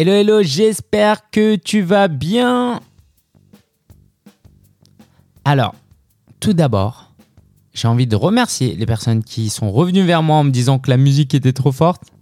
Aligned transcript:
Hello, 0.00 0.12
hello, 0.12 0.44
j'espère 0.44 1.28
que 1.28 1.56
tu 1.56 1.82
vas 1.82 2.06
bien. 2.06 2.78
Alors, 5.44 5.74
tout 6.38 6.52
d'abord, 6.52 7.10
j'ai 7.74 7.88
envie 7.88 8.06
de 8.06 8.14
remercier 8.14 8.76
les 8.76 8.86
personnes 8.86 9.24
qui 9.24 9.50
sont 9.50 9.72
revenues 9.72 10.04
vers 10.04 10.22
moi 10.22 10.36
en 10.36 10.44
me 10.44 10.52
disant 10.52 10.78
que 10.78 10.88
la 10.88 10.98
musique 10.98 11.34
était 11.34 11.52
trop 11.52 11.72
forte. 11.72 12.12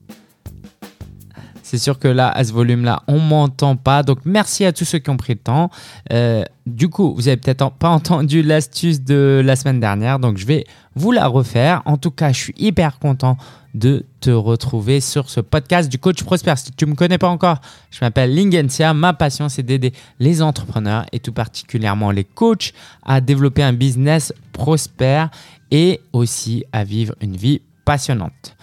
C'est 1.67 1.79
sûr 1.79 1.99
que 1.99 2.07
là, 2.07 2.29
à 2.29 2.45
ce 2.45 2.53
volume-là, 2.53 3.03
on 3.09 3.19
m'entend 3.19 3.75
pas. 3.75 4.05
Donc, 4.05 4.21
merci 4.25 4.65
à 4.65 4.73
tous 4.73 4.85
ceux 4.85 5.01
qui 5.01 5.11
ont 5.11 5.17
pris 5.17 5.33
le 5.33 5.41
temps. 5.41 5.69
Euh, 6.13 6.45
du 6.65 6.89
coup, 6.89 7.13
vous 7.13 7.27
avez 7.27 7.37
peut-être 7.37 7.73
pas 7.73 7.89
entendu 7.91 8.45
l'astuce 8.45 9.03
de 9.03 9.43
la 9.45 9.57
semaine 9.57 9.81
dernière. 9.81 10.21
Donc, 10.21 10.37
je 10.37 10.47
vais 10.47 10.65
vous 10.95 11.11
la 11.11 11.27
refaire. 11.27 11.83
En 11.85 11.97
tout 11.97 12.13
cas, 12.13 12.31
je 12.31 12.39
suis 12.39 12.55
hyper 12.57 13.01
content 13.01 13.37
de 13.75 14.05
te 14.21 14.31
retrouver 14.31 15.01
sur 15.01 15.29
ce 15.29 15.41
podcast 15.41 15.91
du 15.91 15.99
coach 15.99 16.23
prospère. 16.23 16.57
Si 16.57 16.71
tu 16.71 16.85
ne 16.87 16.93
me 16.93 16.95
connais 16.95 17.19
pas 17.19 17.29
encore, 17.29 17.61
je 17.91 17.99
m'appelle 18.01 18.33
Lingensia. 18.33 18.95
Ma 18.95 19.13
passion, 19.13 19.49
c'est 19.49 19.65
d'aider 19.65 19.93
les 20.21 20.43
entrepreneurs 20.43 21.05
et 21.11 21.19
tout 21.19 21.33
particulièrement 21.33 22.13
les 22.13 22.23
coachs 22.23 22.75
à 23.05 23.21
développer 23.21 23.65
un 23.65 23.73
business 23.73 24.33
prospère 24.53 25.31
et 25.73 26.01
aussi 26.13 26.65
à 26.71 26.85
vivre 26.85 27.17
une 27.21 27.37
vie 27.37 27.61
passionnante. 27.85 28.57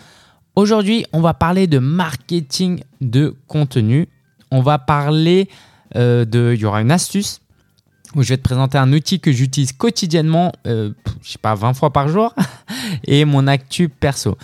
Aujourd'hui, 0.55 1.03
on 1.13 1.19
va 1.19 1.33
parler 1.33 1.65
de 1.65 1.79
marketing 1.79 2.83
de 3.01 3.35
contenu. 3.47 4.07
On 4.51 4.61
va 4.61 4.77
parler 4.77 5.49
euh, 5.95 6.25
de. 6.25 6.53
Il 6.53 6.61
y 6.61 6.65
aura 6.65 6.81
une 6.81 6.91
astuce 6.91 7.41
où 8.15 8.21
je 8.21 8.29
vais 8.29 8.37
te 8.37 8.43
présenter 8.43 8.77
un 8.77 8.93
outil 8.93 9.19
que 9.19 9.31
j'utilise 9.31 9.71
quotidiennement, 9.71 10.51
euh, 10.67 10.91
je 11.23 11.31
sais 11.31 11.39
pas, 11.39 11.55
20 11.55 11.73
fois 11.73 11.91
par 11.91 12.07
jour, 12.07 12.35
et 13.05 13.25
mon 13.25 13.47
actu 13.47 13.89
perso. 13.89 14.37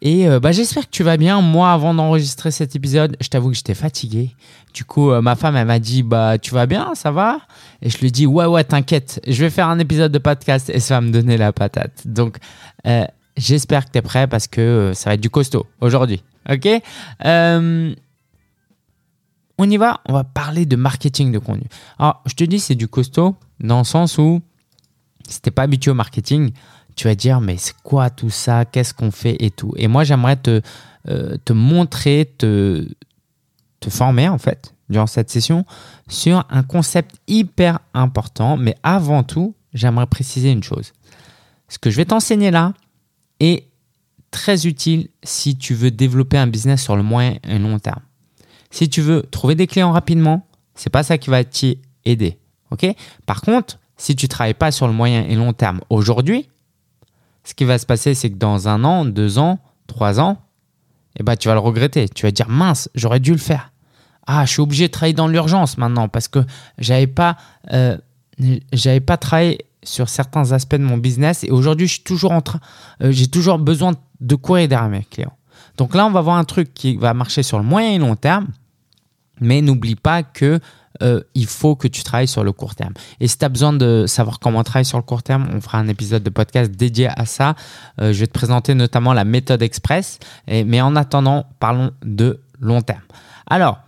Et 0.00 0.28
euh, 0.28 0.38
bah, 0.38 0.52
j'espère 0.52 0.84
que 0.84 0.92
tu 0.92 1.02
vas 1.02 1.16
bien. 1.16 1.40
Moi, 1.40 1.72
avant 1.72 1.92
d'enregistrer 1.92 2.52
cet 2.52 2.76
épisode, 2.76 3.16
je 3.20 3.26
t'avoue 3.26 3.50
que 3.50 3.56
j'étais 3.56 3.74
fatigué. 3.74 4.36
Du 4.72 4.84
coup, 4.84 5.10
ma 5.10 5.34
femme, 5.34 5.56
elle 5.56 5.66
m'a 5.66 5.80
dit 5.80 6.04
Bah, 6.04 6.38
tu 6.38 6.54
vas 6.54 6.66
bien, 6.66 6.94
ça 6.94 7.10
va? 7.10 7.40
Et 7.82 7.90
je 7.90 7.98
lui 7.98 8.12
dis 8.12 8.26
Ouais, 8.26 8.46
ouais, 8.46 8.62
t'inquiète, 8.62 9.20
je 9.26 9.42
vais 9.42 9.50
faire 9.50 9.66
un 9.66 9.80
épisode 9.80 10.12
de 10.12 10.18
podcast 10.18 10.70
et 10.70 10.78
ça 10.78 10.94
va 10.94 11.00
me 11.00 11.10
donner 11.10 11.36
la 11.36 11.52
patate. 11.52 12.06
Donc, 12.06 12.36
J'espère 13.38 13.84
que 13.86 13.92
tu 13.92 13.98
es 13.98 14.02
prêt 14.02 14.26
parce 14.26 14.48
que 14.48 14.60
euh, 14.60 14.94
ça 14.94 15.10
va 15.10 15.14
être 15.14 15.20
du 15.20 15.30
costaud 15.30 15.66
aujourd'hui. 15.80 16.22
Ok? 16.50 16.68
Euh, 17.24 17.94
On 19.58 19.70
y 19.70 19.76
va 19.76 20.00
On 20.06 20.12
va 20.12 20.24
parler 20.24 20.66
de 20.66 20.76
marketing 20.76 21.30
de 21.30 21.38
contenu. 21.38 21.66
Alors, 21.98 22.20
je 22.26 22.34
te 22.34 22.44
dis, 22.44 22.58
c'est 22.58 22.74
du 22.74 22.88
costaud 22.88 23.36
dans 23.60 23.78
le 23.78 23.84
sens 23.84 24.18
où 24.18 24.42
si 25.28 25.40
tu 25.40 25.50
pas 25.50 25.62
habitué 25.62 25.90
au 25.90 25.94
marketing, 25.94 26.50
tu 26.96 27.06
vas 27.06 27.14
dire, 27.14 27.40
mais 27.40 27.56
c'est 27.58 27.76
quoi 27.82 28.10
tout 28.10 28.30
ça? 28.30 28.64
Qu'est-ce 28.64 28.92
qu'on 28.92 29.12
fait 29.12 29.36
et 29.38 29.50
tout? 29.50 29.72
Et 29.76 29.86
moi, 29.86 30.02
j'aimerais 30.02 30.36
te, 30.36 30.60
euh, 31.08 31.36
te 31.44 31.52
montrer, 31.52 32.34
te, 32.38 32.88
te 33.78 33.88
former 33.88 34.28
en 34.28 34.38
fait, 34.38 34.74
durant 34.88 35.06
cette 35.06 35.30
session, 35.30 35.64
sur 36.08 36.44
un 36.50 36.64
concept 36.64 37.16
hyper 37.28 37.78
important. 37.94 38.56
Mais 38.56 38.74
avant 38.82 39.22
tout, 39.22 39.54
j'aimerais 39.74 40.06
préciser 40.06 40.50
une 40.50 40.64
chose. 40.64 40.92
Ce 41.68 41.78
que 41.78 41.90
je 41.90 41.96
vais 41.96 42.06
t'enseigner 42.06 42.50
là, 42.50 42.72
est 43.40 43.68
très 44.30 44.66
utile 44.66 45.08
si 45.22 45.56
tu 45.56 45.74
veux 45.74 45.90
développer 45.90 46.38
un 46.38 46.46
business 46.46 46.82
sur 46.82 46.96
le 46.96 47.02
moyen 47.02 47.36
et 47.48 47.58
long 47.58 47.78
terme. 47.78 48.02
Si 48.70 48.88
tu 48.88 49.00
veux 49.00 49.22
trouver 49.22 49.54
des 49.54 49.66
clients 49.66 49.92
rapidement, 49.92 50.46
c'est 50.74 50.90
pas 50.90 51.02
ça 51.02 51.18
qui 51.18 51.30
va 51.30 51.42
t'y 51.44 51.80
aider. 52.04 52.38
ok? 52.70 52.86
Par 53.26 53.40
contre, 53.40 53.78
si 53.96 54.14
tu 54.14 54.28
travailles 54.28 54.54
pas 54.54 54.70
sur 54.70 54.86
le 54.86 54.92
moyen 54.92 55.24
et 55.24 55.34
long 55.34 55.52
terme 55.52 55.80
aujourd'hui, 55.90 56.48
ce 57.44 57.54
qui 57.54 57.64
va 57.64 57.78
se 57.78 57.86
passer, 57.86 58.14
c'est 58.14 58.30
que 58.30 58.36
dans 58.36 58.68
un 58.68 58.84
an, 58.84 59.04
deux 59.04 59.38
ans, 59.38 59.58
trois 59.86 60.20
ans, 60.20 60.38
eh 61.18 61.22
ben, 61.22 61.36
tu 61.36 61.48
vas 61.48 61.54
le 61.54 61.60
regretter. 61.60 62.08
Tu 62.08 62.26
vas 62.26 62.30
dire 62.30 62.48
mince, 62.48 62.88
j'aurais 62.94 63.20
dû 63.20 63.32
le 63.32 63.38
faire. 63.38 63.72
Ah, 64.26 64.44
je 64.44 64.52
suis 64.52 64.60
obligé 64.60 64.86
de 64.86 64.92
travailler 64.92 65.14
dans 65.14 65.26
l'urgence 65.26 65.78
maintenant 65.78 66.08
parce 66.08 66.28
que 66.28 66.40
j'avais 66.78 67.06
pas, 67.06 67.36
euh, 67.72 67.96
pas 69.06 69.16
travaillé 69.16 69.66
sur 69.82 70.08
certains 70.08 70.52
aspects 70.52 70.76
de 70.76 70.82
mon 70.82 70.96
business 70.96 71.44
et 71.44 71.50
aujourd'hui, 71.50 71.88
toujours 72.04 72.32
euh, 72.32 73.10
j'ai 73.10 73.28
toujours 73.28 73.58
besoin 73.58 73.94
de 74.20 74.34
courir 74.34 74.68
derrière 74.68 74.88
mes 74.88 75.04
clients. 75.04 75.36
Donc 75.76 75.94
là, 75.94 76.06
on 76.06 76.10
va 76.10 76.20
voir 76.20 76.36
un 76.36 76.44
truc 76.44 76.74
qui 76.74 76.96
va 76.96 77.14
marcher 77.14 77.42
sur 77.42 77.58
le 77.58 77.64
moyen 77.64 77.92
et 77.92 77.98
long 77.98 78.16
terme, 78.16 78.48
mais 79.40 79.62
n'oublie 79.62 79.94
pas 79.94 80.22
que 80.22 80.58
euh, 81.02 81.22
il 81.34 81.46
faut 81.46 81.76
que 81.76 81.86
tu 81.86 82.02
travailles 82.02 82.26
sur 82.26 82.42
le 82.42 82.50
court 82.50 82.74
terme. 82.74 82.94
Et 83.20 83.28
si 83.28 83.38
tu 83.38 83.44
as 83.44 83.48
besoin 83.48 83.72
de 83.72 84.04
savoir 84.08 84.40
comment 84.40 84.64
travailler 84.64 84.84
sur 84.84 84.98
le 84.98 85.04
court 85.04 85.22
terme, 85.22 85.48
on 85.54 85.60
fera 85.60 85.78
un 85.78 85.86
épisode 85.86 86.24
de 86.24 86.30
podcast 86.30 86.72
dédié 86.72 87.08
à 87.08 87.24
ça. 87.24 87.54
Euh, 88.00 88.12
je 88.12 88.20
vais 88.20 88.26
te 88.26 88.32
présenter 88.32 88.74
notamment 88.74 89.12
la 89.12 89.24
méthode 89.24 89.62
express. 89.62 90.18
mais 90.48 90.80
en 90.80 90.96
attendant, 90.96 91.46
parlons 91.60 91.92
de 92.02 92.40
long 92.58 92.82
terme. 92.82 93.02
Alors, 93.46 93.78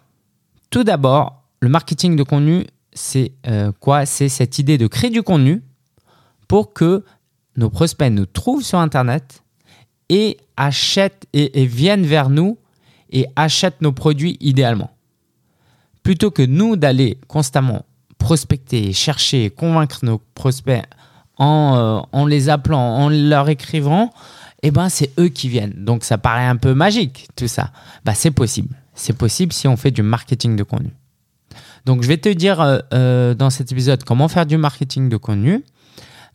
tout 0.71 0.85
d'abord, 0.85 1.43
le 1.59 1.69
marketing 1.69 2.15
de 2.15 2.23
contenu, 2.23 2.67
c'est 2.93 3.33
quoi? 3.81 4.07
C'est 4.07 4.29
cette 4.29 4.59
idée 4.59 4.79
de 4.79 4.87
créer 4.87 5.11
du 5.11 5.23
contenu 5.23 5.63
pour 6.51 6.73
que 6.73 7.05
nos 7.55 7.71
prospects 7.71 8.11
nous 8.11 8.27
trouvent 8.27 8.65
sur 8.65 8.81
Internet 8.81 9.45
et 10.09 10.37
achètent 10.57 11.29
et, 11.33 11.65
viennent 11.65 12.05
vers 12.05 12.29
nous 12.29 12.59
et 13.13 13.27
achètent 13.37 13.81
nos 13.83 13.93
produits 13.93 14.37
idéalement. 14.41 14.91
Plutôt 16.03 16.33
que 16.33 16.43
nous 16.43 16.75
d'aller 16.75 17.19
constamment 17.29 17.87
prospecter, 18.19 18.93
chercher, 18.93 19.51
convaincre 19.51 20.01
nos 20.05 20.21
prospects 20.35 20.83
en, 21.37 22.03
euh, 22.13 22.27
les 22.27 22.49
appelant, 22.49 22.97
en 22.97 23.11
leur 23.11 23.49
écrivant, 23.49 24.13
eh 24.65 24.73
ben 24.73 24.89
c'est 24.89 25.13
eux 25.21 25.29
qui 25.29 25.49
viennent. 25.49 25.85
Donc 25.85 26.03
ça 26.03 26.19
paraît 26.19 26.49
un 26.49 26.57
peu 26.57 26.75
magique 26.75 27.29
tout 27.37 27.47
ça. 27.47 27.71
Bah, 28.05 28.15
c'est 28.15 28.33
possible. 28.33 28.75
C'est 28.97 29.17
possible 29.17 29.53
si 29.53 29.69
on 29.69 29.77
fait 29.77 29.93
du 29.93 30.03
marketing 30.03 30.57
de 30.57 30.65
contenu. 30.65 30.91
Donc 31.87 32.03
je 32.03 32.09
vais 32.09 32.19
te 32.19 32.29
dire 32.29 32.61
euh, 32.61 32.81
euh, 32.93 33.35
dans 33.35 33.51
cet 33.51 33.71
épisode 33.71 34.03
comment 34.03 34.27
faire 34.27 34.47
du 34.47 34.57
marketing 34.57 35.09
de 35.09 35.17
contenu. 35.17 35.63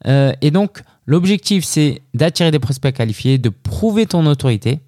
Euh, 0.08 0.34
et 0.42 0.52
donc, 0.52 0.82
l'objectif, 1.06 1.66
c'est 1.66 2.02
d'attirer 2.14 2.52
des 2.52 2.60
prospects 2.60 2.94
qualifiés, 2.94 3.38
de 3.38 3.50
prouver 3.50 4.06
ton 4.06 4.26
autorité 4.26 4.82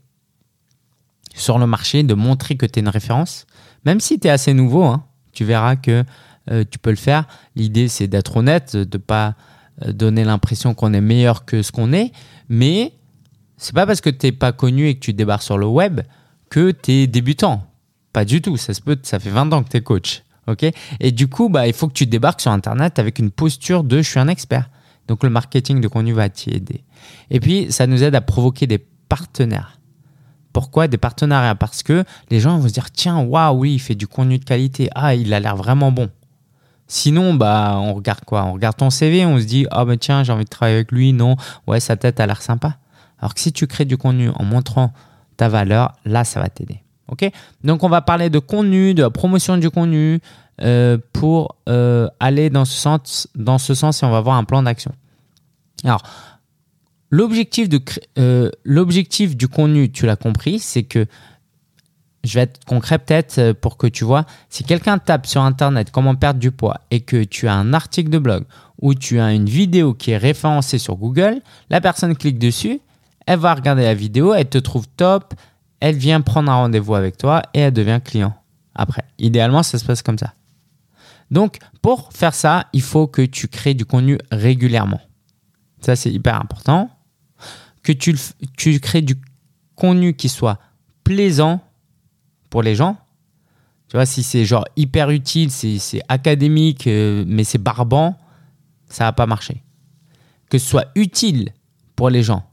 sur 1.33 1.59
le 1.59 1.67
marché, 1.67 2.03
de 2.03 2.13
montrer 2.13 2.55
que 2.55 2.66
tu 2.66 2.79
es 2.79 2.81
une 2.81 2.89
référence. 2.89 3.45
Même 3.85 4.00
si 4.00 4.19
tu 4.19 4.28
es 4.28 4.29
assez 4.29 4.53
nouveau, 4.53 4.83
hein, 4.83 5.05
tu 5.31 5.45
verras 5.45 5.75
que 5.75 6.03
euh, 6.51 6.63
tu 6.69 6.79
peux 6.79 6.89
le 6.89 6.95
faire. 6.95 7.25
L'idée, 7.55 7.88
c'est 7.88 8.07
d'être 8.07 8.38
honnête, 8.38 8.75
de 8.75 8.97
ne 8.97 9.01
pas 9.01 9.35
euh, 9.85 9.91
donner 9.91 10.23
l'impression 10.23 10.73
qu'on 10.73 10.94
est 10.94 11.01
meilleur 11.01 11.45
que 11.45 11.61
ce 11.61 11.72
qu'on 11.72 11.94
est. 11.94 12.11
Mais 12.49 12.94
c'est 13.57 13.75
pas 13.75 13.85
parce 13.85 14.01
que 14.01 14.09
tu 14.09 14.25
n'es 14.28 14.31
pas 14.31 14.51
connu 14.51 14.88
et 14.88 14.95
que 14.95 14.99
tu 14.99 15.13
débarques 15.13 15.44
sur 15.44 15.57
le 15.57 15.67
web 15.67 16.01
que 16.49 16.72
tu 16.72 16.91
es 16.91 17.07
débutant. 17.07 17.67
Pas 18.13 18.25
du 18.25 18.41
tout. 18.41 18.57
Ça, 18.57 18.73
se 18.73 18.81
peut, 18.81 18.97
ça 19.03 19.19
fait 19.19 19.29
20 19.29 19.51
ans 19.53 19.63
que 19.63 19.69
tu 19.69 19.78
es 19.78 19.81
coach. 19.81 20.23
et 20.99 21.11
du 21.11 21.28
coup, 21.28 21.49
bah, 21.49 21.67
il 21.67 21.73
faut 21.73 21.88
que 21.88 21.94
tu 21.94 22.05
débarques 22.05 22.41
sur 22.41 22.51
Internet 22.51 22.99
avec 22.99 23.19
une 23.19 23.31
posture 23.31 23.84
de 23.84 24.01
je 24.01 24.09
suis 24.09 24.19
un 24.19 24.28
expert. 24.28 24.69
Donc 25.07 25.23
le 25.23 25.29
marketing 25.29 25.81
de 25.81 25.88
contenu 25.88 26.13
va 26.13 26.29
t'y 26.29 26.50
aider. 26.51 26.84
Et 27.29 27.40
puis, 27.40 27.72
ça 27.72 27.88
nous 27.88 28.03
aide 28.03 28.16
à 28.16 28.22
provoquer 28.22 28.68
des 28.68 28.78
partenaires. 28.78 29.79
Pourquoi 30.53 30.88
des 30.88 30.97
partenariats? 30.97 31.56
Parce 31.56 31.84
que 31.84 32.03
les 32.29 32.40
gens 32.40 32.57
vont 32.57 32.68
se 32.68 32.73
dire 32.73 32.91
tiens, 32.91 33.19
waouh, 33.19 33.59
oui, 33.59 33.75
il 33.75 33.79
fait 33.79 33.96
du 33.96 34.07
contenu 34.07 34.40
de 34.40 34.46
qualité. 34.46 34.90
Ah, 34.96 35.13
il 35.16 35.34
a 35.34 35.40
l'air 35.40 35.56
vraiment 35.56 35.91
bon. 35.91 36.09
Sinon, 36.88 37.34
bah, 37.34 37.75
on 37.78 37.94
regarde 37.94 38.23
quoi? 38.25 38.46
On 38.46 38.53
regarde 38.53 38.78
ton 38.78 38.90
CV, 38.90 39.25
on 39.25 39.40
se 39.40 39.46
dit 39.46 39.67
ah, 39.72 39.85
bah 39.85 39.97
tiens, 39.97 40.23
j'ai 40.23 40.31
envie 40.31 40.46
de 40.46 40.50
travailler 40.50 40.78
avec 40.78 40.91
lui. 40.91 41.13
Non, 41.13 41.35
ouais, 41.67 41.79
sa 41.79 41.97
tête 41.97 42.19
a 42.19 42.25
l'air 42.25 42.41
sympa. 42.41 42.78
Alors 43.19 43.34
que 43.34 43.41
si 43.41 43.51
tu 43.51 43.67
crées 43.67 43.85
du 43.85 43.97
contenu 43.97 44.29
en 44.29 44.44
montrant 44.44 44.94
ta 45.35 45.50
valeur, 45.50 45.94
là, 46.06 46.23
ça 46.23 46.40
va 46.40 46.50
t'aider. 46.50 46.81
Ok 47.09 47.29
Donc, 47.63 47.84
on 47.84 47.90
va 47.90 48.01
parler 48.01 48.29
de 48.29 48.40
contenu, 48.40 48.94
de 48.94 49.03
la 49.03 49.09
promotion 49.09 49.57
du 49.57 49.69
contenu, 49.69 50.19
euh, 50.59 50.97
pour 51.13 51.56
euh, 51.69 52.07
aller 52.19 52.50
dans 52.50 52.66
ce, 52.66 52.75
sens, 52.75 53.28
et 53.38 54.06
on 54.06 54.09
va 54.09 54.22
voir 54.22 54.38
un 54.38 54.44
plan 54.44 54.63
d'action. 54.63 54.91
Alors, 55.84 56.01
euh, 57.13 58.50
l'objectif 58.63 59.38
du 59.38 59.47
contenu, 59.47 59.91
tu 59.91 60.07
l'as 60.07 60.16
compris, 60.16 60.57
c'est 60.57 60.81
que 60.81 61.06
je 62.23 62.34
vais 62.34 62.41
être 62.41 62.66
concret 62.66 62.97
peut-être 62.97 63.51
pour 63.53 63.78
que 63.78 63.85
tu 63.85 64.03
vois, 64.03 64.26
si 64.49 64.64
quelqu'un 64.64 64.97
tape 64.97 65.28
sur 65.28 65.43
Internet 65.43 65.91
comment 65.91 66.16
perdre 66.16 66.40
du 66.40 66.49
poids 66.49 66.81
et 66.90 67.02
que 67.02 67.23
tu 67.23 67.47
as 67.47 67.53
un 67.53 67.73
article 67.73 68.09
de 68.09 68.17
blog 68.17 68.43
ou 68.81 68.96
tu 68.96 69.20
as 69.20 69.31
une 69.34 69.47
vidéo 69.47 69.93
qui 69.93 70.09
est 70.11 70.17
référencée 70.17 70.79
sur 70.79 70.96
Google, 70.96 71.41
la 71.70 71.81
personne 71.81 72.16
clique 72.16 72.40
dessus, 72.40 72.81
elle 73.28 73.40
va 73.40 73.53
regarder 73.53 73.84
la 73.84 73.93
vidéo, 73.93 74.34
elle 74.34 74.49
te 74.49 74.58
trouve 74.58 74.87
top, 74.97 75.35
elle 75.79 75.96
vient 75.96 76.22
prendre 76.22 76.52
un 76.52 76.56
rendez-vous 76.56 76.96
avec 76.96 77.18
toi 77.18 77.44
et 77.53 77.59
elle 77.59 77.74
devient 77.74 78.00
client 78.03 78.34
après. 78.76 79.03
Idéalement, 79.20 79.64
ça 79.64 79.78
se 79.78 79.85
passe 79.85 80.02
comme 80.02 80.18
ça. 80.18 80.34
Donc, 81.32 81.58
pour 81.82 82.14
faire 82.14 82.34
ça, 82.34 82.68
il 82.74 82.82
faut 82.82 83.08
que 83.08 83.22
tu 83.22 83.47
crées 83.47 83.74
du 83.74 83.85
contenu 83.85 84.18
régulièrement. 84.32 85.02
Ça, 85.82 85.96
c'est 85.96 86.12
hyper 86.12 86.40
important. 86.40 86.90
Que 87.84 87.91
tu, 87.91 88.16
crées 88.79 89.02
du 89.02 89.16
contenu 89.76 90.14
qui 90.14 90.29
soit 90.29 90.59
plaisant 91.03 91.62
pour 92.50 92.62
les 92.62 92.76
gens. 92.76 92.97
Tu 93.90 93.96
vois, 93.96 94.06
si 94.06 94.24
c'est 94.24 94.46
genre 94.46 94.66
hyper 94.76 95.09
utile, 95.09 95.52
c'est 95.52 96.02
académique, 96.09 96.88
euh, 96.88 97.24
mais 97.26 97.44
c'est 97.44 97.58
barbant, 97.58 98.18
ça 98.90 99.06
va 99.06 99.14
pas 99.14 99.26
marcher. 99.26 99.64
Que 100.50 100.58
ce 100.58 100.68
soit 100.68 100.88
utile 100.96 101.53
pour 101.96 102.09
les 102.09 102.24
gens. 102.24 102.44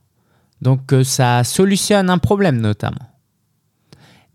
Donc, 0.60 0.86
que 0.86 1.02
ça 1.02 1.42
solutionne 1.42 2.08
un 2.10 2.18
problème 2.18 2.60
notamment. 2.60 3.13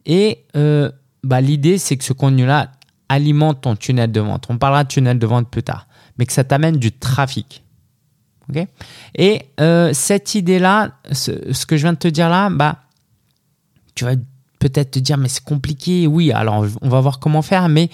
Et 0.06 0.46
euh, 0.56 0.92
bah, 1.24 1.42
l'idée, 1.42 1.78
c'est 1.78 1.98
que 1.98 2.04
ce 2.04 2.13
contenu-là 2.13 2.72
alimente 3.10 3.62
ton 3.62 3.75
tunnel 3.75 4.12
de 4.12 4.19
vente. 4.19 4.46
On 4.50 4.57
parlera 4.57 4.84
de 4.84 4.90
tunnel 4.90 5.19
de 5.19 5.28
vente 5.28 5.50
plus 5.50 5.63
tard, 5.63 5.88
mais 6.18 6.25
que 6.25 6.34
ça 6.34 6.44
t'amène 6.44 6.78
du 6.78 6.92
trafic. 6.92 7.63
Et 9.16 9.44
euh, 9.60 9.92
cette 9.94 10.36
idée-là, 10.36 10.92
ce, 11.12 11.66
que 11.66 11.78
je 11.78 11.84
viens 11.84 11.94
de 11.94 11.98
te 11.98 12.07
dire 12.07 12.30
là, 12.30 12.50
bah, 12.50 12.80
tu 13.96 14.06
vas 14.06 14.16
peut-être 14.60 14.92
te 14.92 15.00
dire, 15.00 15.18
mais 15.18 15.30
c'est 15.30 15.44
compliqué. 15.44 16.07
Oui, 16.07 16.31
alors 16.31 16.66
on 16.81 16.90
va 16.90 17.00
voir 17.00 17.19
comment 17.19 17.42
faire, 17.42 17.69
mais 17.69 17.90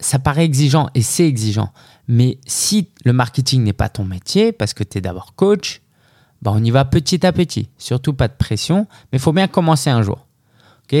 ça 0.00 0.18
paraît 0.18 0.44
exigeant 0.44 0.88
et 0.94 1.02
c'est 1.02 1.26
exigeant. 1.26 1.72
Mais 2.08 2.38
si 2.46 2.88
le 3.04 3.12
marketing 3.12 3.62
n'est 3.62 3.72
pas 3.72 3.88
ton 3.88 4.04
métier, 4.04 4.52
parce 4.52 4.74
que 4.74 4.84
tu 4.84 4.98
es 4.98 5.00
d'abord 5.00 5.34
coach, 5.34 5.80
bah 6.42 6.52
on 6.54 6.62
y 6.62 6.70
va 6.70 6.84
petit 6.84 7.24
à 7.24 7.32
petit. 7.32 7.68
Surtout 7.78 8.12
pas 8.12 8.28
de 8.28 8.34
pression, 8.34 8.86
mais 9.12 9.18
il 9.18 9.20
faut 9.20 9.32
bien 9.32 9.48
commencer 9.48 9.88
un 9.88 10.02
jour. 10.02 10.23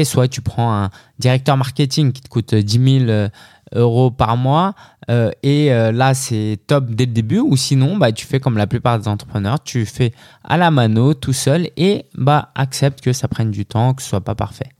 Soit 0.04 0.28
tu 0.28 0.40
prends 0.40 0.74
un 0.74 0.90
directeur 1.18 1.56
marketing 1.56 2.12
qui 2.12 2.22
te 2.22 2.28
coûte 2.28 2.54
10 2.54 2.98
000 3.00 3.10
euh, 3.10 3.28
euros 3.74 4.10
par 4.10 4.36
mois 4.36 4.74
euh, 5.10 5.30
et 5.42 5.72
euh, 5.72 5.92
là 5.92 6.14
c'est 6.14 6.58
top 6.66 6.90
dès 6.90 7.06
le 7.06 7.12
début 7.12 7.38
ou 7.38 7.56
sinon 7.56 7.96
bah, 7.96 8.10
tu 8.10 8.26
fais 8.26 8.40
comme 8.40 8.56
la 8.56 8.66
plupart 8.66 8.98
des 8.98 9.08
entrepreneurs, 9.08 9.62
tu 9.62 9.86
fais 9.86 10.12
à 10.42 10.56
la 10.56 10.70
mano 10.70 11.14
tout 11.14 11.32
seul 11.32 11.68
et 11.76 12.06
bah, 12.14 12.50
accepte 12.54 13.00
que 13.00 13.12
ça 13.12 13.28
prenne 13.28 13.50
du 13.50 13.66
temps, 13.66 13.94
que 13.94 14.02
ce 14.02 14.08
soit 14.08 14.20
pas 14.20 14.34
parfait. 14.34 14.70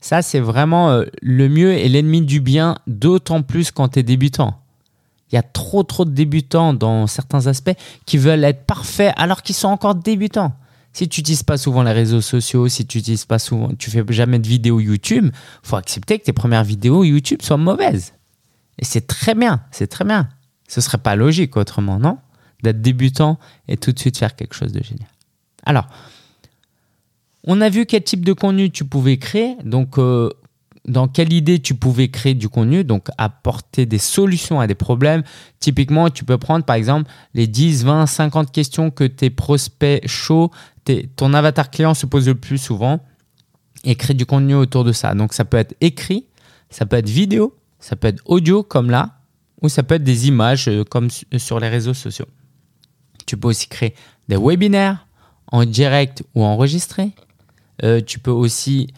Ça, 0.00 0.22
c'est 0.22 0.40
vraiment 0.40 0.90
euh, 0.90 1.04
le 1.20 1.48
mieux 1.48 1.72
et 1.72 1.88
l'ennemi 1.88 2.22
du 2.22 2.40
bien, 2.40 2.78
d'autant 2.86 3.42
plus 3.42 3.70
quand 3.70 3.88
tu 3.88 4.00
es 4.00 4.02
débutant. 4.02 4.60
Il 5.30 5.34
y 5.34 5.38
a 5.38 5.42
trop, 5.42 5.82
trop 5.82 6.04
de 6.04 6.10
débutants 6.10 6.72
dans 6.72 7.06
certains 7.06 7.46
aspects 7.48 7.76
qui 8.06 8.16
veulent 8.16 8.44
être 8.44 8.64
parfaits 8.64 9.12
alors 9.16 9.42
qu'ils 9.42 9.54
sont 9.54 9.68
encore 9.68 9.94
débutants. 9.94 10.54
Si 10.92 11.08
tu 11.08 11.20
n'utilises 11.20 11.42
pas 11.42 11.58
souvent 11.58 11.82
les 11.82 11.92
réseaux 11.92 12.20
sociaux, 12.20 12.68
si 12.68 12.86
tu 12.86 12.98
n'utilises 12.98 13.24
pas 13.24 13.38
souvent, 13.38 13.70
tu 13.78 13.90
fais 13.90 14.04
jamais 14.08 14.38
de 14.38 14.48
vidéos 14.48 14.80
YouTube, 14.80 15.30
faut 15.62 15.76
accepter 15.76 16.18
que 16.18 16.24
tes 16.24 16.32
premières 16.32 16.64
vidéos 16.64 17.04
YouTube 17.04 17.42
soient 17.42 17.56
mauvaises. 17.56 18.14
Et 18.78 18.84
c'est 18.84 19.06
très 19.06 19.34
bien, 19.34 19.62
c'est 19.70 19.86
très 19.86 20.04
bien. 20.04 20.28
Ce 20.68 20.80
serait 20.80 20.98
pas 20.98 21.16
logique 21.16 21.56
autrement, 21.56 21.98
non? 21.98 22.18
D'être 22.62 22.80
débutant 22.80 23.38
et 23.68 23.76
tout 23.76 23.92
de 23.92 23.98
suite 23.98 24.18
faire 24.18 24.34
quelque 24.34 24.54
chose 24.54 24.72
de 24.72 24.82
génial. 24.82 25.08
Alors, 25.64 25.86
on 27.44 27.60
a 27.60 27.68
vu 27.68 27.86
quel 27.86 28.02
type 28.02 28.24
de 28.24 28.32
contenu 28.32 28.70
tu 28.70 28.84
pouvais 28.84 29.16
créer, 29.18 29.56
donc 29.64 29.98
euh, 29.98 30.30
dans 30.88 31.06
quelle 31.06 31.32
idée 31.32 31.60
tu 31.60 31.74
pouvais 31.74 32.08
créer 32.08 32.34
du 32.34 32.48
contenu, 32.48 32.82
donc 32.84 33.08
apporter 33.18 33.86
des 33.86 33.98
solutions 33.98 34.60
à 34.60 34.66
des 34.66 34.74
problèmes. 34.74 35.22
Typiquement, 35.60 36.10
tu 36.10 36.24
peux 36.24 36.38
prendre 36.38 36.64
par 36.64 36.76
exemple 36.76 37.10
les 37.34 37.46
10, 37.46 37.84
20, 37.84 38.06
50 38.06 38.50
questions 38.52 38.90
que 38.90 39.04
tes 39.04 39.30
prospects 39.30 40.06
chauds, 40.06 40.50
ton 41.16 41.34
avatar 41.34 41.70
client 41.70 41.94
se 41.94 42.06
pose 42.06 42.26
le 42.26 42.34
plus 42.34 42.58
souvent 42.58 43.00
et 43.84 43.94
créer 43.94 44.14
du 44.14 44.26
contenu 44.26 44.54
autour 44.54 44.84
de 44.84 44.92
ça. 44.92 45.14
Donc 45.14 45.32
ça 45.32 45.44
peut 45.44 45.56
être 45.56 45.74
écrit, 45.80 46.26
ça 46.70 46.86
peut 46.86 46.96
être 46.96 47.08
vidéo, 47.08 47.56
ça 47.78 47.96
peut 47.96 48.08
être 48.08 48.22
audio 48.26 48.62
comme 48.62 48.90
là, 48.90 49.18
ou 49.62 49.68
ça 49.68 49.82
peut 49.82 49.96
être 49.96 50.04
des 50.04 50.28
images 50.28 50.68
euh, 50.68 50.84
comme 50.84 51.08
sur 51.10 51.60
les 51.60 51.68
réseaux 51.68 51.94
sociaux. 51.94 52.26
Tu 53.26 53.36
peux 53.36 53.48
aussi 53.48 53.68
créer 53.68 53.94
des 54.28 54.36
webinaires 54.36 55.06
en 55.50 55.64
direct 55.64 56.22
ou 56.34 56.44
enregistré. 56.44 57.12
Euh, 57.82 58.00
tu 58.00 58.18
peux 58.18 58.30
aussi 58.30 58.88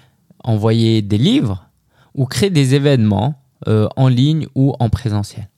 envoyer 0.42 1.02
des 1.02 1.18
livres 1.18 1.66
ou 2.14 2.26
créer 2.26 2.50
des 2.50 2.74
événements 2.74 3.42
euh, 3.68 3.88
en 3.96 4.08
ligne 4.08 4.46
ou 4.54 4.74
en 4.78 4.88
présentiel. 4.88 5.48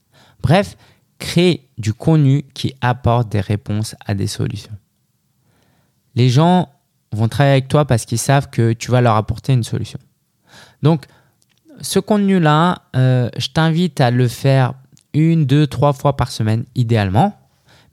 Bref, 0.43 0.77
créer 1.19 1.69
du 1.79 1.95
contenu 1.95 2.45
qui 2.55 2.75
apporte 2.81 3.31
des 3.31 3.41
réponses 3.41 3.95
à 4.05 4.15
des 4.15 4.27
solutions. 4.27 4.77
Les 6.15 6.29
gens 6.29 6.69
vont 7.13 7.29
travailler 7.29 7.53
avec 7.53 7.69
toi 7.69 7.85
parce 7.85 8.05
qu'ils 8.05 8.19
savent 8.19 8.49
que 8.51 8.73
tu 8.73 8.91
vas 8.91 9.01
leur 9.01 9.17
apporter 9.17 9.53
une 9.53 9.65
solution. 9.65 9.99
Donc, 10.83 11.07
ce 11.81 11.99
contenu-là, 11.99 12.83
euh, 12.97 13.29
je 13.37 13.49
t'invite 13.49 14.01
à 14.01 14.11
le 14.11 14.29
faire 14.29 14.75
une, 15.15 15.47
deux, 15.47 15.67
trois 15.67 15.93
fois 15.93 16.17
par 16.17 16.31
semaine, 16.31 16.65
idéalement. 16.75 17.39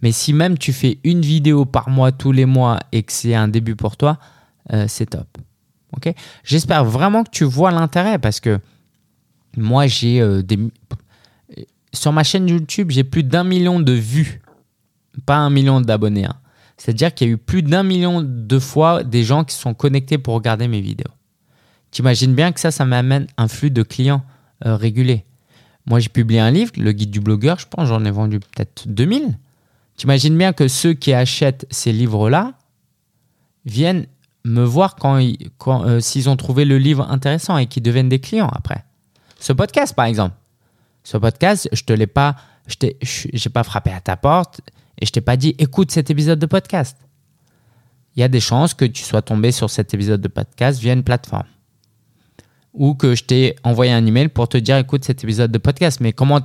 Mais 0.01 0.12
si 0.12 0.31
même 0.33 0.57
tu 0.57 0.71
fais 0.71 1.00
une 1.04 1.21
vidéo 1.21 1.66
par 1.66 1.89
mois 1.89 2.12
tous 2.12 2.31
les 2.31 2.45
mois 2.45 2.80
et 2.92 3.04
que 3.04 3.12
c'est 3.12 3.36
un 3.36 3.48
début 3.48 3.75
pour 3.75 3.98
toi, 3.98 4.18
euh, 4.71 4.86
c'est 4.88 5.07
top. 5.07 5.27
Ok? 5.95 6.13
J'espère 6.44 6.86
vraiment 6.86 7.24
que 7.24 7.31
tu 7.31 7.44
vois 7.44 7.71
l'intérêt 7.71 8.19
parce 8.19 8.39
que 8.39 8.60
moi, 9.57 9.88
j'ai 9.88 10.21
euh, 10.21 10.42
des. 10.42 10.60
Sur 11.92 12.13
ma 12.13 12.24
chaîne 12.24 12.48
YouTube, 12.48 12.92
j'ai 12.92 13.04
plus 13.04 13.24
d'un 13.24 13.44
million 13.44 13.80
de 13.80 13.92
vues, 13.92 14.42
pas 15.25 15.38
un 15.38 15.50
million 15.50 15.81
d'abonnés. 15.81 16.25
Hein. 16.25 16.36
C'est-à-dire 16.80 17.14
qu'il 17.14 17.28
y 17.28 17.30
a 17.30 17.34
eu 17.34 17.38
plus 17.38 17.62
d'un 17.62 17.84
million 17.84 18.22
de 18.24 18.60
fois 18.60 19.04
des 19.04 19.24
gens 19.24 19.44
qui 19.44 19.54
sont 19.54 19.74
connectés 19.74 20.18
pour 20.18 20.34
regarder 20.34 20.70
mes 20.70 20.80
vidéos. 20.80 21.12
Tu 21.92 22.02
imagines 22.02 22.34
bien 22.34 22.54
que 22.54 22.60
ça, 22.60 22.72
ça 22.72 22.86
m'amène 22.86 23.28
un 23.38 23.50
flux 23.50 23.70
de 23.70 23.84
clients 23.84 24.24
euh, 24.66 24.78
régulier. 24.78 25.26
Moi, 25.86 26.00
j'ai 26.00 26.08
publié 26.08 26.40
un 26.40 26.52
livre, 26.52 26.72
le 26.78 26.94
guide 26.94 27.12
du 27.12 27.20
blogueur, 27.20 27.60
je 27.60 27.68
pense, 27.68 27.90
j'en 27.90 28.06
ai 28.06 28.12
vendu 28.12 28.40
peut-être 28.40 28.88
2000. 28.88 29.38
Tu 29.98 30.06
imagines 30.06 30.38
bien 30.38 30.54
que 30.54 30.70
ceux 30.70 30.94
qui 30.94 31.12
achètent 31.12 31.68
ces 31.70 31.92
livres-là 31.92 32.54
viennent 33.66 34.06
me 34.46 34.64
voir 34.64 34.96
quand, 34.96 35.22
quand 35.58 35.84
euh, 35.84 36.00
s'ils 36.00 36.30
ont 36.30 36.38
trouvé 36.38 36.64
le 36.64 36.78
livre 36.78 37.10
intéressant 37.12 37.58
et 37.58 37.66
qu'ils 37.68 37.84
deviennent 37.84 38.08
des 38.08 38.22
clients 38.22 38.50
après. 38.54 38.86
Ce 39.38 39.52
podcast, 39.52 39.94
par 39.94 40.06
exemple. 40.06 40.36
Ce 41.04 41.18
podcast, 41.18 41.68
je 41.74 41.84
te 41.84 41.92
l'ai 41.92 42.08
pas, 42.08 42.38
je 42.68 42.88
n'ai 42.88 43.52
pas 43.52 43.64
frappé 43.64 43.92
à 43.92 44.00
ta 44.00 44.16
porte 44.16 44.62
et 45.00 45.06
je 45.06 45.12
t'ai 45.12 45.22
pas 45.22 45.38
dit 45.38 45.56
écoute 45.57 45.92
cet 45.92 46.10
épisode 46.10 46.40
de 46.40 46.46
podcast. 46.46 46.98
Il 48.16 48.19
y 48.19 48.24
a 48.24 48.28
des 48.28 48.40
chances 48.40 48.74
que 48.74 48.86
tu 48.86 49.04
sois 49.04 49.22
tombé 49.22 49.51
sur 49.51 49.69
cet 49.69 49.94
épisode 49.94 50.22
de 50.22 50.28
podcast 50.28 50.80
via 50.80 50.94
une 50.94 51.04
plateforme. 51.04 51.48
Ou 52.74 52.94
que 52.94 53.16
je 53.16 53.24
t'ai 53.24 53.56
envoyé 53.63 53.92
un 53.92 54.06
email 54.06 54.28
pour 54.28 54.50
te 54.50 54.57
dire 54.57 54.78
écoute 54.78 55.06
cet 55.06 55.24
épisode 55.24 55.51
de 55.51 55.57
podcast. 55.57 56.01
Mais 56.01 56.12
comment 56.12 56.42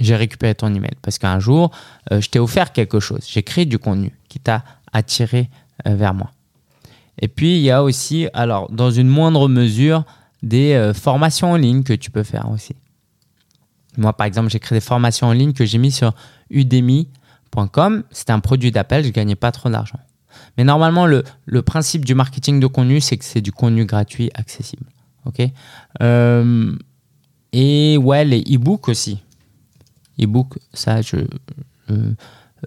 j'ai 0.00 0.16
récupéré 0.16 0.54
ton 0.54 0.74
email? 0.74 0.92
Parce 1.02 1.18
qu'un 1.18 1.38
jour, 1.38 1.70
euh, 2.12 2.20
je 2.20 2.30
t'ai 2.30 2.38
offert 2.38 2.72
quelque 2.72 2.98
chose. 2.98 3.26
J'ai 3.28 3.42
créé 3.42 3.66
du 3.66 3.78
contenu 3.78 4.12
qui 4.28 4.40
t'a 4.40 4.64
attiré 4.92 5.50
euh, 5.86 5.94
vers 5.94 6.14
moi. 6.14 6.30
Et 7.20 7.28
puis, 7.28 7.56
il 7.56 7.62
y 7.62 7.70
a 7.70 7.82
aussi, 7.82 8.28
alors, 8.32 8.70
dans 8.70 8.90
une 8.90 9.08
moindre 9.08 9.48
mesure, 9.48 10.04
des 10.42 10.72
euh, 10.74 10.94
formations 10.94 11.52
en 11.52 11.56
ligne 11.56 11.82
que 11.82 11.92
tu 11.92 12.10
peux 12.10 12.22
faire 12.22 12.50
aussi. 12.50 12.74
Moi, 13.96 14.12
par 14.12 14.26
exemple, 14.26 14.50
j'ai 14.50 14.60
créé 14.60 14.76
des 14.76 14.84
formations 14.84 15.26
en 15.26 15.32
ligne 15.32 15.52
que 15.52 15.64
j'ai 15.64 15.78
mis 15.78 15.90
sur 15.90 16.14
udemy.com. 16.50 17.17
C'était 18.10 18.32
un 18.32 18.40
produit 18.40 18.70
d'appel, 18.70 19.02
je 19.02 19.08
ne 19.08 19.12
gagnais 19.12 19.36
pas 19.36 19.52
trop 19.52 19.68
d'argent. 19.68 19.98
Mais 20.56 20.64
normalement, 20.64 21.06
le, 21.06 21.62
principe 21.62 22.04
du 22.04 22.14
marketing 22.14 22.60
de 22.60 22.66
contenu, 22.66 23.00
c'est 23.00 23.16
que 23.16 23.24
c'est 23.24 23.40
du 23.40 23.52
contenu 23.52 23.84
gratuit 23.84 24.30
accessible. 24.34 24.86
OK? 25.24 25.42
Euh, 26.02 26.76
Et 27.52 27.96
ouais, 27.98 28.24
les 28.24 28.40
e-books 28.42 28.88
aussi. 28.88 29.22
E-books, 30.20 30.58
ça, 30.74 31.00
je, 31.02 31.16
euh, 31.90 32.14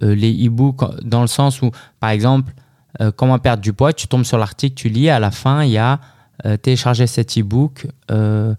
les 0.01 0.47
e-books, 0.47 0.81
dans 1.03 1.21
le 1.21 1.27
sens 1.27 1.61
où, 1.61 1.71
par 1.99 2.09
exemple, 2.09 2.53
euh, 2.99 3.11
comment 3.15 3.39
perdre 3.39 3.61
du 3.61 3.73
poids, 3.73 3.93
tu 3.93 4.07
tombes 4.07 4.23
sur 4.23 4.37
l'article, 4.37 4.75
tu 4.75 4.89
lis, 4.89 5.09
à 5.09 5.19
la 5.19 5.31
fin, 5.31 5.63
il 5.63 5.71
y 5.71 5.77
a 5.77 5.99
euh, 6.45 6.57
télécharger 6.57 7.07
cet 7.07 7.37
e-book 7.37 7.87
euh, 8.09 8.53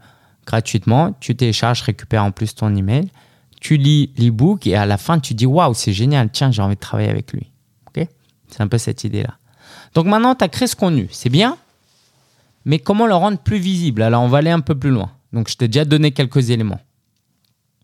gratuitement, 0.46 1.14
tu 1.20 1.36
télécharges, 1.36 1.82
récupères 1.82 2.24
en 2.24 2.30
plus 2.30 2.54
ton 2.54 2.74
email, 2.74 3.08
tu 3.62 3.76
lis 3.76 4.10
l'e-book 4.18 4.66
et 4.66 4.74
à 4.74 4.86
la 4.86 4.98
fin, 4.98 5.20
tu 5.20 5.34
dis 5.34 5.46
waouh, 5.46 5.72
c'est 5.72 5.92
génial, 5.92 6.30
tiens, 6.30 6.50
j'ai 6.50 6.60
envie 6.60 6.74
de 6.74 6.80
travailler 6.80 7.08
avec 7.08 7.32
lui. 7.32 7.50
ok? 7.86 8.08
C'est 8.48 8.60
un 8.60 8.66
peu 8.66 8.76
cette 8.76 9.04
idée-là. 9.04 9.38
Donc 9.94 10.06
maintenant, 10.06 10.34
tu 10.34 10.44
as 10.44 10.48
créé 10.48 10.66
ce 10.66 10.74
contenu, 10.74 11.08
c'est 11.12 11.28
bien, 11.28 11.56
mais 12.64 12.80
comment 12.80 13.06
le 13.06 13.14
rendre 13.14 13.38
plus 13.38 13.58
visible? 13.58 14.02
Alors, 14.02 14.22
on 14.22 14.28
va 14.28 14.38
aller 14.38 14.50
un 14.50 14.60
peu 14.60 14.74
plus 14.74 14.90
loin. 14.90 15.10
Donc, 15.32 15.48
je 15.48 15.56
t'ai 15.56 15.68
déjà 15.68 15.84
donné 15.84 16.10
quelques 16.10 16.50
éléments. 16.50 16.80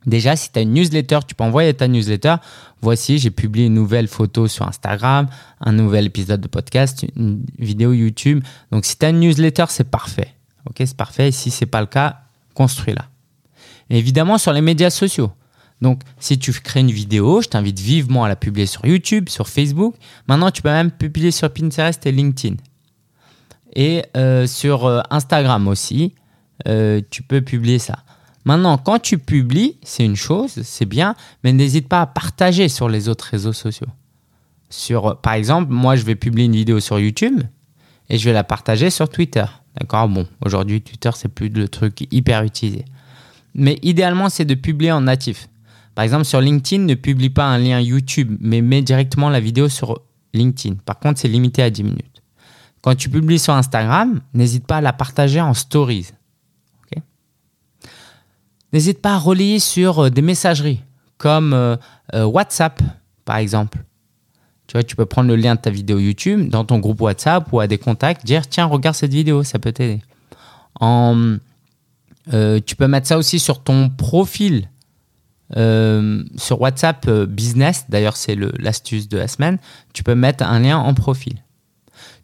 Déjà, 0.05 0.35
si 0.37 0.51
tu 0.51 0.59
as 0.59 0.63
une 0.63 0.73
newsletter, 0.73 1.21
tu 1.27 1.35
peux 1.35 1.45
envoyer 1.45 1.73
ta 1.75 1.87
newsletter. 1.87 2.37
Voici, 2.81 3.19
j'ai 3.19 3.31
publié 3.31 3.67
une 3.67 3.75
nouvelle 3.75 4.09
photo 4.09 4.49
sur 4.49 4.67
Instagram, 4.67 5.29
un 5.61 5.73
nouvel 5.73 6.07
épisode 6.07 6.41
de 6.41 6.49
podcast, 6.49 7.07
une 7.17 7.45
vidéo 7.59 7.93
YouTube. 7.93 8.43
Donc, 8.73 8.85
si 8.85 8.97
tu 8.99 9.07
as 9.07 9.11
une 9.11 9.21
newsletter, 9.21 9.67
c'est 9.69 9.91
parfait. 9.91 10.35
Ok, 10.69 10.77
c'est 10.79 10.97
parfait. 10.97 11.29
Et 11.29 11.33
si 11.33 11.51
ce 11.51 11.65
n'est 11.65 11.71
pas 11.71 11.81
le 11.81 11.87
cas, 11.87 12.21
construis-la. 12.55 13.07
Évidemment, 13.91 14.39
sur 14.39 14.53
les 14.53 14.61
médias 14.61 14.91
sociaux. 14.91 15.33
Donc, 15.81 16.03
si 16.19 16.39
tu 16.39 16.53
crées 16.53 16.81
une 16.81 16.91
vidéo, 16.91 17.41
je 17.41 17.49
t'invite 17.49 17.79
vivement 17.79 18.25
à 18.25 18.29
la 18.29 18.37
publier 18.37 18.67
sur 18.67 18.85
YouTube, 18.85 19.29
sur 19.29 19.49
Facebook. 19.49 19.95
Maintenant, 20.27 20.51
tu 20.51 20.63
peux 20.63 20.71
même 20.71 20.91
publier 20.91 21.31
sur 21.31 21.53
Pinterest 21.53 22.05
et 22.05 22.13
LinkedIn. 22.13 22.57
Et 23.75 24.05
euh, 24.17 24.47
sur 24.47 24.87
euh, 24.87 25.01
Instagram 25.11 25.69
aussi, 25.69 26.15
euh, 26.67 27.01
tu 27.11 27.23
peux 27.23 27.43
publier 27.43 27.79
ça. 27.79 28.01
Maintenant, 28.45 28.79
quand 28.79 28.99
tu 28.99 29.19
publies, 29.19 29.77
c'est 29.83 30.05
une 30.05 30.17
chose, 30.17 30.63
c'est 30.63 30.87
bien, 30.87 31.15
mais 31.45 31.53
n'hésite 31.53 31.89
pas 31.89 32.01
à 32.01 32.07
partager 32.07 32.69
sur 32.69 32.89
les 32.89 33.09
autres 33.09 33.27
réseaux 33.27 33.53
sociaux. 33.53 33.89
Sur, 34.71 35.21
par 35.21 35.35
exemple, 35.35 35.71
moi, 35.71 35.97
je 35.97 36.03
vais 36.03 36.15
publier 36.15 36.47
une 36.47 36.57
vidéo 36.57 36.81
sur 36.81 36.99
YouTube 36.99 37.43
et 38.09 38.19
je 38.19 38.25
vais 38.25 38.33
la 38.33 38.45
partager 38.45 38.91
sur 38.91 39.09
Twitter. 39.09 39.45
D'accord? 39.79 40.09
Bon, 40.09 40.27
aujourd'hui, 40.45 40.81
Twitter, 40.81 41.11
c'est 41.15 41.29
plus 41.29 41.51
le 41.51 41.69
truc 41.69 42.07
hyper 42.11 42.43
utilisé. 42.43 42.85
Mais 43.55 43.79
idéalement, 43.83 44.29
c'est 44.29 44.45
de 44.45 44.55
publier 44.55 44.93
en 44.93 45.03
natif. 45.03 45.49
Par 45.99 46.05
exemple, 46.05 46.27
sur 46.27 46.41
LinkedIn, 46.41 46.85
ne 46.85 46.95
publie 46.95 47.29
pas 47.29 47.45
un 47.45 47.59
lien 47.59 47.81
YouTube, 47.81 48.37
mais 48.41 48.61
mets 48.61 48.83
directement 48.83 49.31
la 49.31 49.41
vidéo 49.41 49.69
sur 49.69 50.01
LinkedIn. 50.33 50.77
Par 50.85 51.01
contre, 51.01 51.19
c'est 51.19 51.27
limité 51.27 51.61
à 51.61 51.71
10 51.71 51.83
minutes. 51.83 52.23
Quand 52.83 52.95
tu 52.95 53.11
publies 53.11 53.41
sur 53.41 53.53
Instagram, 53.53 54.21
n'hésite 54.33 54.65
pas 54.65 54.77
à 54.77 54.81
la 54.81 54.93
partager 54.93 55.41
en 55.41 55.55
stories. 55.55 56.13
N'hésite 58.73 59.03
pas 59.03 59.15
à 59.15 59.19
relayer 59.19 59.59
sur 59.59 60.05
euh, 60.05 60.09
des 60.09 60.23
messageries 60.23 60.85
comme 61.17 61.53
euh, 61.53 61.75
euh, 62.15 62.27
WhatsApp, 62.27 62.81
par 63.25 63.39
exemple. 63.39 63.79
Tu 64.69 64.75
vois, 64.75 64.85
tu 64.85 64.95
peux 64.95 65.07
prendre 65.07 65.29
le 65.29 65.35
lien 65.35 65.57
de 65.57 65.61
ta 65.61 65.71
vidéo 65.71 65.99
YouTube 65.99 66.49
dans 66.49 66.65
ton 66.65 66.79
groupe 66.79 67.01
WhatsApp 67.01 67.53
ou 67.53 67.59
à 67.59 67.67
des 67.67 67.79
contacts, 67.79 68.25
dire 68.25 68.47
tiens, 68.47 68.67
regarde 68.67 68.95
cette 68.95 69.13
vidéo, 69.13 69.43
ça 69.43 69.59
peut 69.59 69.73
t'aider. 69.73 70.01
Tu 72.31 72.77
peux 72.77 72.87
mettre 72.87 73.09
ça 73.09 73.19
aussi 73.19 73.41
sur 73.41 73.65
ton 73.65 73.91
profil 73.91 74.69
sur 75.55 76.61
WhatsApp 76.61 77.09
Business. 77.11 77.87
D'ailleurs, 77.89 78.17
c'est 78.17 78.37
l'astuce 78.59 79.09
de 79.09 79.17
la 79.17 79.29
semaine. 79.29 79.59
Tu 79.93 80.03
peux 80.03 80.15
mettre 80.15 80.45
un 80.45 80.61
lien 80.61 80.79
en 80.79 80.95
profil. 80.95 81.43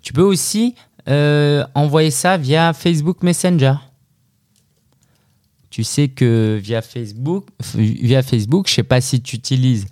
Tu 0.02 0.12
peux 0.12 0.22
aussi 0.22 0.74
envoyer 1.06 2.10
ça 2.10 2.36
via 2.36 2.72
Facebook 2.72 3.22
Messenger 3.22 3.74
tu 5.74 5.82
sais 5.82 6.06
que 6.06 6.56
via 6.62 6.82
Facebook, 6.82 7.48
via 7.74 8.22
Facebook, 8.22 8.68
je 8.68 8.74
sais 8.74 8.84
pas 8.84 9.00
si 9.00 9.20
tu 9.20 9.34
utilises 9.34 9.86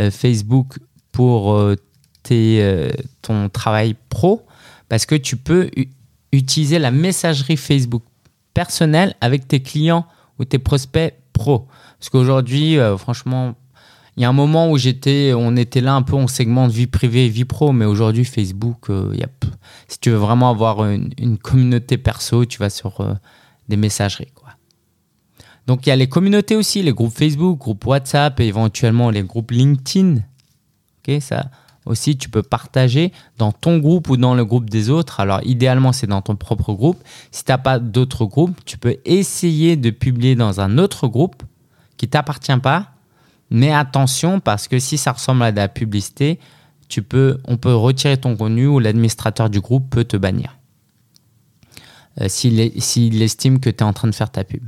euh, 0.00 0.10
Facebook 0.10 0.78
pour 1.12 1.52
euh, 1.52 1.76
euh, 2.30 2.90
ton 3.20 3.50
travail 3.50 3.96
pro, 4.08 4.46
parce 4.88 5.04
que 5.04 5.14
tu 5.14 5.36
peux 5.36 5.68
utiliser 6.32 6.78
la 6.78 6.90
messagerie 6.90 7.58
Facebook 7.58 8.02
personnelle 8.54 9.14
avec 9.20 9.46
tes 9.46 9.60
clients 9.60 10.06
ou 10.38 10.46
tes 10.46 10.58
prospects 10.58 11.12
pro. 11.34 11.68
Parce 11.98 12.10
qu'aujourd'hui, 12.10 12.76
franchement, 12.98 13.54
il 14.16 14.22
y 14.22 14.24
a 14.24 14.28
un 14.28 14.34
moment 14.34 14.70
où 14.70 14.78
j'étais, 14.78 15.32
on 15.34 15.56
était 15.56 15.80
là 15.80 15.94
un 15.94 16.02
peu 16.02 16.14
en 16.14 16.26
segment 16.26 16.68
de 16.68 16.72
vie 16.72 16.86
privée 16.86 17.26
et 17.26 17.28
vie 17.28 17.44
pro, 17.44 17.72
mais 17.72 17.84
aujourd'hui, 17.84 18.24
Facebook, 18.24 18.88
si 19.88 19.98
tu 19.98 20.10
veux 20.10 20.16
vraiment 20.16 20.50
avoir 20.50 20.84
une, 20.84 21.38
communauté 21.38 21.98
perso, 21.98 22.44
tu 22.44 22.58
vas 22.58 22.70
sur 22.70 23.18
des 23.68 23.76
messageries. 23.76 24.32
Donc 25.66 25.86
il 25.86 25.88
y 25.88 25.92
a 25.92 25.96
les 25.96 26.08
communautés 26.08 26.56
aussi, 26.56 26.82
les 26.82 26.92
groupes 26.92 27.12
Facebook, 27.12 27.58
groupes 27.58 27.84
WhatsApp 27.84 28.38
et 28.40 28.46
éventuellement 28.46 29.10
les 29.10 29.22
groupes 29.22 29.50
LinkedIn. 29.50 30.18
Ok, 31.06 31.20
ça 31.20 31.50
aussi 31.84 32.16
tu 32.16 32.28
peux 32.28 32.42
partager 32.42 33.12
dans 33.38 33.52
ton 33.52 33.78
groupe 33.78 34.08
ou 34.08 34.16
dans 34.16 34.34
le 34.34 34.44
groupe 34.44 34.68
des 34.68 34.90
autres. 34.90 35.20
Alors 35.20 35.40
idéalement 35.44 35.92
c'est 35.92 36.06
dans 36.06 36.22
ton 36.22 36.36
propre 36.36 36.72
groupe. 36.72 36.98
Si 37.30 37.44
tu 37.44 37.52
n'as 37.52 37.58
pas 37.58 37.78
d'autres 37.78 38.26
groupes, 38.26 38.64
tu 38.64 38.76
peux 38.76 38.96
essayer 39.04 39.76
de 39.76 39.90
publier 39.90 40.34
dans 40.34 40.60
un 40.60 40.78
autre 40.78 41.06
groupe 41.06 41.42
qui 41.96 42.08
t'appartient 42.08 42.56
pas. 42.58 42.92
Mais 43.50 43.72
attention 43.72 44.40
parce 44.40 44.68
que 44.68 44.78
si 44.78 44.98
ça 44.98 45.12
ressemble 45.12 45.42
à 45.42 45.52
de 45.52 45.56
la 45.56 45.68
publicité, 45.68 46.38
on 47.46 47.56
peut 47.56 47.74
retirer 47.74 48.16
ton 48.16 48.36
contenu 48.36 48.66
ou 48.66 48.78
l'administrateur 48.78 49.50
du 49.50 49.60
groupe 49.60 49.90
peut 49.90 50.04
te 50.04 50.16
bannir. 50.16 50.56
Euh, 52.20 52.28
s'il 52.28 53.22
estime 53.22 53.60
que 53.60 53.68
tu 53.68 53.76
es 53.76 53.82
en 53.82 53.92
train 53.92 54.08
de 54.08 54.14
faire 54.14 54.30
ta 54.30 54.42
pub. 54.44 54.62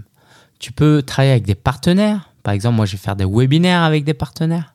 Tu 0.59 0.73
peux 0.73 1.03
travailler 1.03 1.33
avec 1.33 1.47
des 1.47 1.55
partenaires. 1.55 2.31
Par 2.43 2.53
exemple, 2.53 2.77
moi, 2.77 2.87
je 2.87 2.93
vais 2.93 2.99
faire 2.99 3.17
des 3.17 3.25
webinaires 3.25 3.83
avec 3.83 4.05
des 4.05 4.15
partenaires 4.15 4.75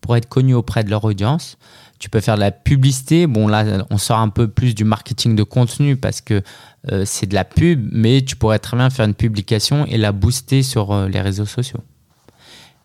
pour 0.00 0.16
être 0.16 0.28
connu 0.28 0.54
auprès 0.54 0.82
de 0.82 0.90
leur 0.90 1.04
audience. 1.04 1.56
Tu 2.00 2.10
peux 2.10 2.20
faire 2.20 2.34
de 2.34 2.40
la 2.40 2.50
publicité. 2.50 3.28
Bon, 3.28 3.46
là, 3.46 3.86
on 3.90 3.98
sort 3.98 4.18
un 4.18 4.30
peu 4.30 4.48
plus 4.48 4.74
du 4.74 4.82
marketing 4.82 5.36
de 5.36 5.44
contenu 5.44 5.96
parce 5.96 6.20
que 6.20 6.42
euh, 6.90 7.04
c'est 7.06 7.26
de 7.26 7.34
la 7.34 7.44
pub, 7.44 7.88
mais 7.92 8.22
tu 8.22 8.34
pourrais 8.34 8.58
très 8.58 8.76
bien 8.76 8.90
faire 8.90 9.06
une 9.06 9.14
publication 9.14 9.86
et 9.86 9.96
la 9.96 10.10
booster 10.10 10.64
sur 10.64 10.90
euh, 10.90 11.08
les 11.08 11.20
réseaux 11.20 11.46
sociaux. 11.46 11.80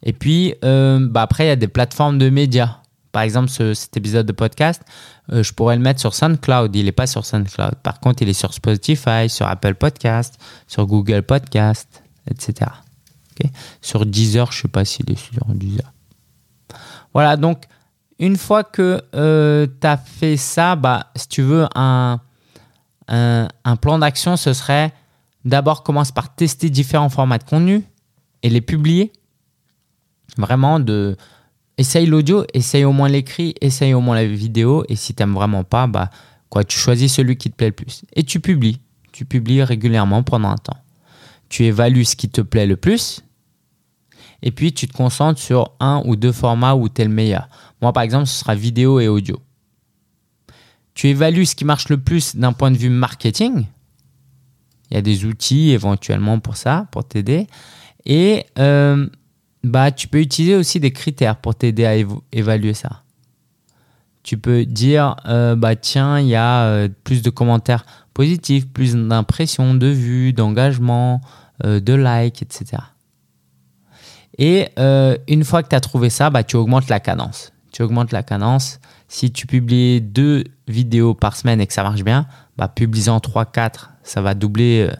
Et 0.03 0.13
puis, 0.13 0.53
euh, 0.63 0.99
bah 1.09 1.23
après, 1.23 1.45
il 1.45 1.47
y 1.47 1.51
a 1.51 1.55
des 1.55 1.67
plateformes 1.67 2.19
de 2.19 2.29
médias. 2.29 2.81
Par 3.11 3.23
exemple, 3.23 3.49
cet 3.49 3.97
épisode 3.97 4.27
de 4.27 4.33
podcast, 4.33 4.83
je 5.31 5.49
pourrais 5.53 5.77
le 5.77 5.81
mettre 5.81 6.01
sur 6.01 6.13
SoundCloud. 6.13 6.75
Il 6.75 6.83
n'est 6.83 6.91
pas 6.91 7.07
sur 7.07 7.25
SoundCloud. 7.25 7.75
Par 7.81 8.01
contre, 8.01 8.21
il 8.21 8.27
est 8.27 8.33
sur 8.33 8.53
Spotify, 8.53 9.29
sur 9.29 9.47
Apple 9.47 9.75
Podcast, 9.75 10.37
sur 10.67 10.85
Google 10.85 11.23
Podcast 11.23 12.03
etc. 12.29 12.71
Sur 13.81 14.05
Deezer, 14.05 14.51
je 14.51 14.59
ne 14.59 14.61
sais 14.63 14.67
pas 14.67 14.85
s'il 14.85 15.11
est 15.11 15.15
sur 15.15 15.45
Deezer. 15.47 15.91
Voilà, 17.13 17.37
donc 17.37 17.65
une 18.19 18.37
fois 18.37 18.63
que 18.63 19.01
euh, 19.13 19.67
tu 19.81 19.87
as 19.87 19.97
fait 19.97 20.37
ça, 20.37 20.75
bah, 20.75 21.11
si 21.15 21.27
tu 21.27 21.41
veux 21.41 21.67
un, 21.75 22.19
plan 23.81 23.99
d'action, 23.99 24.37
ce 24.37 24.53
serait 24.53 24.93
d'abord 25.43 25.83
commence 25.83 26.11
par 26.11 26.33
tester 26.33 26.69
différents 26.69 27.09
formats 27.09 27.37
de 27.37 27.43
contenu 27.43 27.83
et 28.41 28.49
les 28.49 28.61
publier. 28.61 29.11
Vraiment, 30.37 30.79
essaye 31.77 32.05
l'audio, 32.05 32.45
essaye 32.53 32.83
au 32.83 32.91
moins 32.91 33.09
l'écrit, 33.09 33.53
essaye 33.61 33.93
au 33.93 34.01
moins 34.01 34.15
la 34.15 34.25
vidéo. 34.25 34.85
Et 34.89 34.95
si 34.95 35.13
tu 35.13 35.21
n'aimes 35.21 35.33
vraiment 35.35 35.63
pas, 35.63 35.87
bah, 35.87 36.09
quoi, 36.49 36.63
tu 36.63 36.77
choisis 36.77 37.13
celui 37.13 37.37
qui 37.37 37.51
te 37.51 37.55
plaît 37.55 37.67
le 37.67 37.73
plus. 37.73 38.03
Et 38.15 38.23
tu 38.23 38.39
publies. 38.39 38.79
Tu 39.11 39.25
publies 39.25 39.63
régulièrement 39.63 40.23
pendant 40.23 40.49
un 40.49 40.57
temps 40.57 40.77
tu 41.49 41.63
évalues 41.63 42.05
ce 42.05 42.15
qui 42.15 42.29
te 42.29 42.41
plaît 42.41 42.65
le 42.65 42.75
plus, 42.75 43.21
et 44.41 44.51
puis 44.51 44.73
tu 44.73 44.87
te 44.87 44.93
concentres 44.93 45.39
sur 45.39 45.71
un 45.79 46.01
ou 46.05 46.15
deux 46.15 46.31
formats 46.31 46.75
où 46.75 46.89
tu 46.89 47.01
es 47.01 47.05
le 47.05 47.11
meilleur. 47.11 47.47
Moi, 47.81 47.93
par 47.93 48.03
exemple, 48.03 48.25
ce 48.25 48.39
sera 48.39 48.55
vidéo 48.55 48.99
et 48.99 49.07
audio. 49.07 49.39
Tu 50.93 51.09
évalues 51.09 51.45
ce 51.45 51.55
qui 51.55 51.65
marche 51.65 51.89
le 51.89 51.97
plus 51.97 52.35
d'un 52.35 52.53
point 52.53 52.71
de 52.71 52.77
vue 52.77 52.89
marketing. 52.89 53.65
Il 54.89 54.93
y 54.93 54.97
a 54.97 55.01
des 55.01 55.25
outils 55.25 55.71
éventuellement 55.71 56.39
pour 56.39 56.55
ça, 56.55 56.87
pour 56.91 57.05
t'aider. 57.05 57.47
Et 58.05 58.45
euh, 58.59 59.07
bah, 59.63 59.91
tu 59.91 60.07
peux 60.07 60.19
utiliser 60.19 60.55
aussi 60.55 60.79
des 60.79 60.91
critères 60.91 61.35
pour 61.37 61.55
t'aider 61.55 61.85
à 61.85 61.95
évaluer 62.31 62.73
ça. 62.73 63.01
Tu 64.23 64.37
peux 64.37 64.65
dire, 64.65 65.17
euh, 65.27 65.55
bah 65.55 65.75
tiens, 65.75 66.19
il 66.19 66.27
y 66.27 66.35
a 66.35 66.63
euh, 66.63 66.89
plus 67.03 67.21
de 67.21 67.29
commentaires 67.29 67.85
positifs, 68.13 68.67
plus 68.67 68.95
d'impressions, 68.95 69.75
de 69.75 69.87
vues, 69.87 70.33
d'engagement, 70.33 71.21
de 71.63 71.93
likes, 71.93 72.41
etc. 72.41 72.81
Et 74.37 74.67
une 75.27 75.43
fois 75.43 75.63
que 75.63 75.69
tu 75.69 75.75
as 75.75 75.79
trouvé 75.79 76.09
ça, 76.09 76.29
bah, 76.29 76.43
tu 76.43 76.55
augmentes 76.55 76.89
la 76.89 76.99
cadence. 76.99 77.51
Tu 77.75 77.83
augmentes 77.83 78.13
la 78.13 78.23
cadence. 78.23 78.79
Si 79.09 79.33
tu 79.33 79.47
publies 79.47 79.99
deux 79.99 80.45
vidéos 80.69 81.13
par 81.13 81.35
semaine 81.35 81.59
et 81.59 81.67
que 81.67 81.73
ça 81.73 81.83
marche 81.83 82.05
bien, 82.05 82.25
bah, 82.55 82.69
publie-en 82.69 83.17
3-4. 83.17 83.89
Ça 84.01 84.21
va 84.21 84.33
doubler 84.33 84.87
euh, 84.89 84.95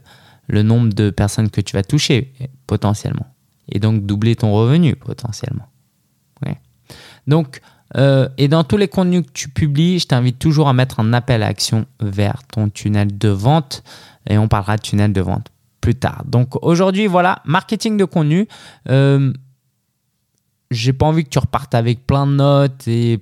le 0.48 0.62
nombre 0.62 0.92
de 0.92 1.10
personnes 1.10 1.50
que 1.50 1.62
tu 1.62 1.78
vas 1.78 1.84
toucher 1.84 2.34
potentiellement. 2.68 3.28
Et 3.72 3.80
donc 3.80 4.06
doubler 4.06 4.36
ton 4.36 4.52
revenu 4.52 4.98
potentiellement. 4.98 5.70
Donc, 7.28 7.62
et 8.38 8.48
dans 8.50 8.64
tous 8.64 8.78
les 8.78 8.88
contenus 8.88 9.26
que 9.26 9.32
tu 9.32 9.50
publies, 9.50 10.00
je 10.00 10.08
t'invite 10.08 10.38
toujours 10.38 10.68
à 10.68 10.74
mettre 10.74 11.00
un 11.00 11.14
appel 11.14 11.42
à 11.42 11.48
action 11.48 11.86
vers 12.02 12.44
ton 12.44 12.70
tunnel 12.70 13.18
de 13.18 13.30
vente. 13.30 13.84
Et 14.30 14.38
on 14.38 14.48
parlera 14.48 14.76
de 14.76 14.82
tunnel 14.82 15.14
de 15.14 15.22
vente 15.22 15.50
tard. 15.94 16.24
Donc 16.26 16.64
aujourd'hui, 16.64 17.08
voilà, 17.08 17.42
marketing 17.46 17.98
de 17.98 18.06
contenu. 18.06 18.48
Euh, 18.90 19.32
j'ai 20.72 20.94
pas 20.94 21.06
envie 21.06 21.24
que 21.24 21.30
tu 21.30 21.40
repartes 21.40 21.76
avec 21.76 22.06
plein 22.06 22.28
de 22.28 22.34
notes 22.34 22.88
et 22.88 23.20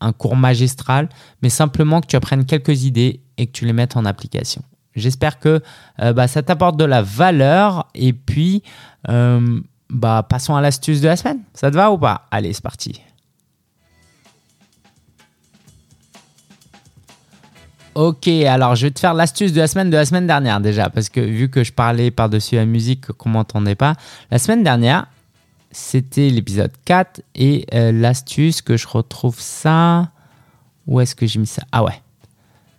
un 0.00 0.12
cours 0.12 0.36
magistral, 0.36 1.08
mais 1.42 1.48
simplement 1.48 2.00
que 2.00 2.06
tu 2.06 2.16
apprennes 2.16 2.44
quelques 2.44 2.84
idées 2.84 3.20
et 3.38 3.46
que 3.46 3.52
tu 3.52 3.64
les 3.64 3.72
mettes 3.72 3.96
en 3.96 4.04
application. 4.04 4.62
J'espère 4.94 5.38
que 5.38 5.62
euh, 6.00 6.12
bah, 6.12 6.28
ça 6.28 6.42
t'apporte 6.42 6.76
de 6.76 6.84
la 6.84 7.02
valeur. 7.02 7.88
Et 7.94 8.12
puis, 8.12 8.62
euh, 9.08 9.60
bah, 9.88 10.26
passons 10.28 10.54
à 10.54 10.60
l'astuce 10.60 11.00
de 11.00 11.08
la 11.08 11.16
semaine. 11.16 11.40
Ça 11.54 11.70
te 11.70 11.76
va 11.76 11.90
ou 11.90 11.98
pas? 11.98 12.26
Allez, 12.30 12.52
c'est 12.52 12.62
parti. 12.62 13.00
Ok, 17.94 18.26
alors 18.26 18.74
je 18.74 18.86
vais 18.86 18.90
te 18.90 19.00
faire 19.00 19.12
l'astuce 19.12 19.52
de 19.52 19.60
la 19.60 19.66
semaine 19.66 19.90
de 19.90 19.96
la 19.96 20.06
semaine 20.06 20.26
dernière 20.26 20.60
déjà, 20.60 20.88
parce 20.88 21.10
que 21.10 21.20
vu 21.20 21.50
que 21.50 21.62
je 21.62 21.74
parlais 21.74 22.10
par-dessus 22.10 22.54
la 22.54 22.64
musique 22.64 23.08
qu'on 23.12 23.28
m'entendait 23.28 23.74
pas, 23.74 23.96
la 24.30 24.38
semaine 24.38 24.62
dernière, 24.62 25.08
c'était 25.72 26.28
l'épisode 26.28 26.72
4 26.84 27.22
et 27.34 27.66
euh, 27.72 27.92
l'astuce 27.92 28.60
que 28.60 28.76
je 28.76 28.86
retrouve 28.86 29.40
ça. 29.40 30.10
Où 30.86 31.00
est-ce 31.00 31.14
que 31.14 31.26
j'ai 31.26 31.38
mis 31.38 31.46
ça? 31.46 31.62
Ah 31.72 31.82
ouais. 31.82 32.00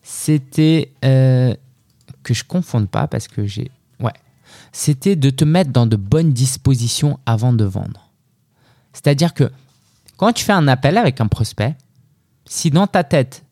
C'était 0.03 0.91
euh, 1.03 1.55
que 2.21 2.33
je 2.33 2.43
confonde 2.43 2.89
pas 2.89 3.07
parce 3.07 3.27
que 3.27 3.47
j'ai. 3.47 3.71
Ouais. 3.99 4.13
C'était 4.71 5.15
de 5.15 5.31
te 5.31 5.43
mettre 5.43 5.71
dans 5.71 5.87
de 5.87 5.95
bonnes 5.95 6.33
dispositions 6.33 7.19
avant 7.25 7.51
de 7.51 7.65
vendre. 7.65 8.11
C'est-à-dire 8.93 9.33
que 9.33 9.51
quand 10.17 10.31
tu 10.31 10.45
fais 10.45 10.53
un 10.53 10.67
appel 10.67 10.97
avec 10.97 11.19
un 11.19 11.27
prospect, 11.27 11.75
si 12.45 12.69
dans 12.69 12.85
ta 12.85 13.03
tête, 13.03 13.43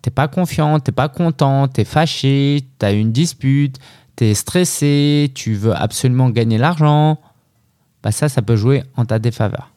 t'es 0.00 0.10
pas 0.10 0.28
confiant, 0.28 0.80
t'es 0.80 0.92
pas 0.92 1.08
content, 1.08 1.68
t'es 1.68 1.84
fâché, 1.84 2.64
t'as 2.78 2.94
une 2.94 3.12
dispute, 3.12 3.78
t'es 4.16 4.32
stressé, 4.34 5.30
tu 5.34 5.54
veux 5.54 5.74
absolument 5.74 6.30
gagner 6.30 6.56
l'argent, 6.56 7.18
bah 8.02 8.12
ça, 8.12 8.28
ça 8.28 8.42
peut 8.42 8.56
jouer 8.56 8.82
en 8.96 9.04
ta 9.04 9.18
défaveur. 9.18 9.70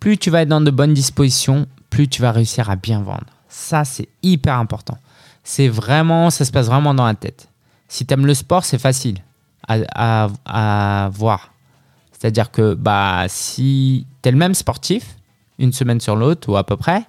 Plus 0.00 0.18
tu 0.18 0.30
vas 0.30 0.42
être 0.42 0.48
dans 0.48 0.60
de 0.60 0.70
bonnes 0.70 0.94
dispositions, 0.94 1.66
plus 1.90 2.08
tu 2.08 2.22
vas 2.22 2.32
réussir 2.32 2.70
à 2.70 2.76
bien 2.76 3.02
vendre. 3.02 3.26
Ça, 3.48 3.84
c'est 3.84 4.08
hyper 4.22 4.56
important. 4.56 4.98
C'est 5.44 5.68
vraiment, 5.68 6.30
ça 6.30 6.44
se 6.44 6.50
passe 6.50 6.66
vraiment 6.66 6.94
dans 6.94 7.06
la 7.06 7.14
tête. 7.14 7.48
Si 7.88 8.06
tu 8.06 8.14
aimes 8.14 8.26
le 8.26 8.34
sport, 8.34 8.64
c'est 8.64 8.78
facile 8.78 9.18
à, 9.68 11.10
voir. 11.12 11.52
C'est-à-dire 12.10 12.50
que 12.50 12.74
bah, 12.74 13.26
si 13.28 14.06
tu 14.22 14.28
es 14.28 14.32
le 14.32 14.38
même 14.38 14.54
sportif, 14.54 15.16
une 15.58 15.72
semaine 15.72 16.00
sur 16.00 16.16
l'autre 16.16 16.48
ou 16.48 16.56
à 16.56 16.64
peu 16.64 16.76
près, 16.76 17.04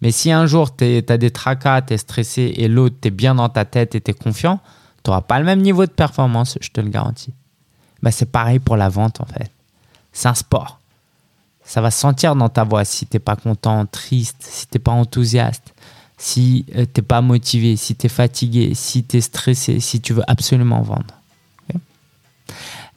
mais 0.00 0.10
si 0.10 0.32
un 0.32 0.46
jour 0.46 0.74
tu 0.74 1.04
as 1.08 1.18
des 1.18 1.30
tracas, 1.30 1.82
tu 1.82 1.94
es 1.94 1.98
stressé 1.98 2.54
et 2.56 2.68
l'autre, 2.68 2.96
tu 3.00 3.08
es 3.08 3.10
bien 3.10 3.34
dans 3.36 3.48
ta 3.48 3.64
tête 3.64 3.94
et 3.94 4.00
tu 4.00 4.10
es 4.10 4.14
confiant, 4.14 4.60
tu 5.04 5.10
n'auras 5.10 5.22
pas 5.22 5.38
le 5.38 5.44
même 5.44 5.60
niveau 5.60 5.86
de 5.86 5.92
performance, 5.92 6.58
je 6.60 6.70
te 6.70 6.80
le 6.80 6.88
garantis. 6.88 7.34
Bah, 8.02 8.10
c'est 8.10 8.30
pareil 8.30 8.58
pour 8.58 8.76
la 8.76 8.88
vente 8.88 9.20
en 9.20 9.26
fait. 9.26 9.50
C'est 10.12 10.28
un 10.28 10.34
sport. 10.34 10.78
Ça 11.64 11.80
va 11.80 11.90
se 11.90 12.00
sentir 12.00 12.34
dans 12.34 12.48
ta 12.48 12.64
voix 12.64 12.84
si 12.84 13.06
tu 13.06 13.16
n'es 13.16 13.20
pas 13.20 13.36
content, 13.36 13.86
triste, 13.86 14.36
si 14.40 14.66
tu 14.66 14.76
n'es 14.76 14.82
pas 14.82 14.92
enthousiaste, 14.92 15.74
si 16.18 16.64
tu 16.68 16.76
n'es 16.76 17.02
pas 17.02 17.20
motivé, 17.20 17.76
si 17.76 17.94
tu 17.94 18.06
es 18.06 18.08
fatigué, 18.08 18.74
si 18.74 19.04
tu 19.04 19.16
es 19.16 19.20
stressé, 19.20 19.80
si 19.80 20.00
tu 20.00 20.12
veux 20.12 20.24
absolument 20.26 20.82
vendre. 20.82 21.14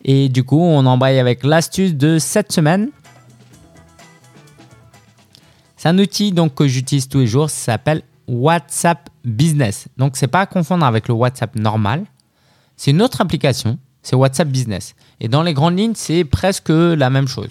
Et 0.08 0.30
du 0.30 0.44
coup, 0.44 0.62
on 0.62 0.86
embraye 0.86 1.18
avec 1.18 1.44
l'astuce 1.44 1.96
de 1.96 2.20
cette 2.20 2.52
semaine. 2.52 2.90
C'est 5.78 5.90
un 5.90 5.98
outil 5.98 6.32
donc, 6.32 6.54
que 6.54 6.68
j'utilise 6.68 7.08
tous 7.08 7.20
les 7.20 7.28
jours, 7.28 7.50
ça 7.50 7.74
s'appelle 7.74 8.04
WhatsApp 8.28 9.10
Business. 9.24 9.88
Donc, 9.98 10.16
c'est 10.16 10.28
pas 10.28 10.42
à 10.42 10.46
confondre 10.46 10.86
avec 10.86 11.08
le 11.08 11.16
WhatsApp 11.16 11.56
normal. 11.56 12.06
C'est 12.78 12.92
une 12.92 13.02
autre 13.02 13.20
application, 13.20 13.80
c'est 14.06 14.16
WhatsApp 14.16 14.48
Business. 14.48 14.96
Et 15.20 15.28
dans 15.28 15.42
les 15.42 15.54
grandes 15.54 15.78
lignes, 15.78 15.96
c'est 15.96 16.24
presque 16.24 16.70
la 16.70 17.10
même 17.10 17.28
chose. 17.28 17.50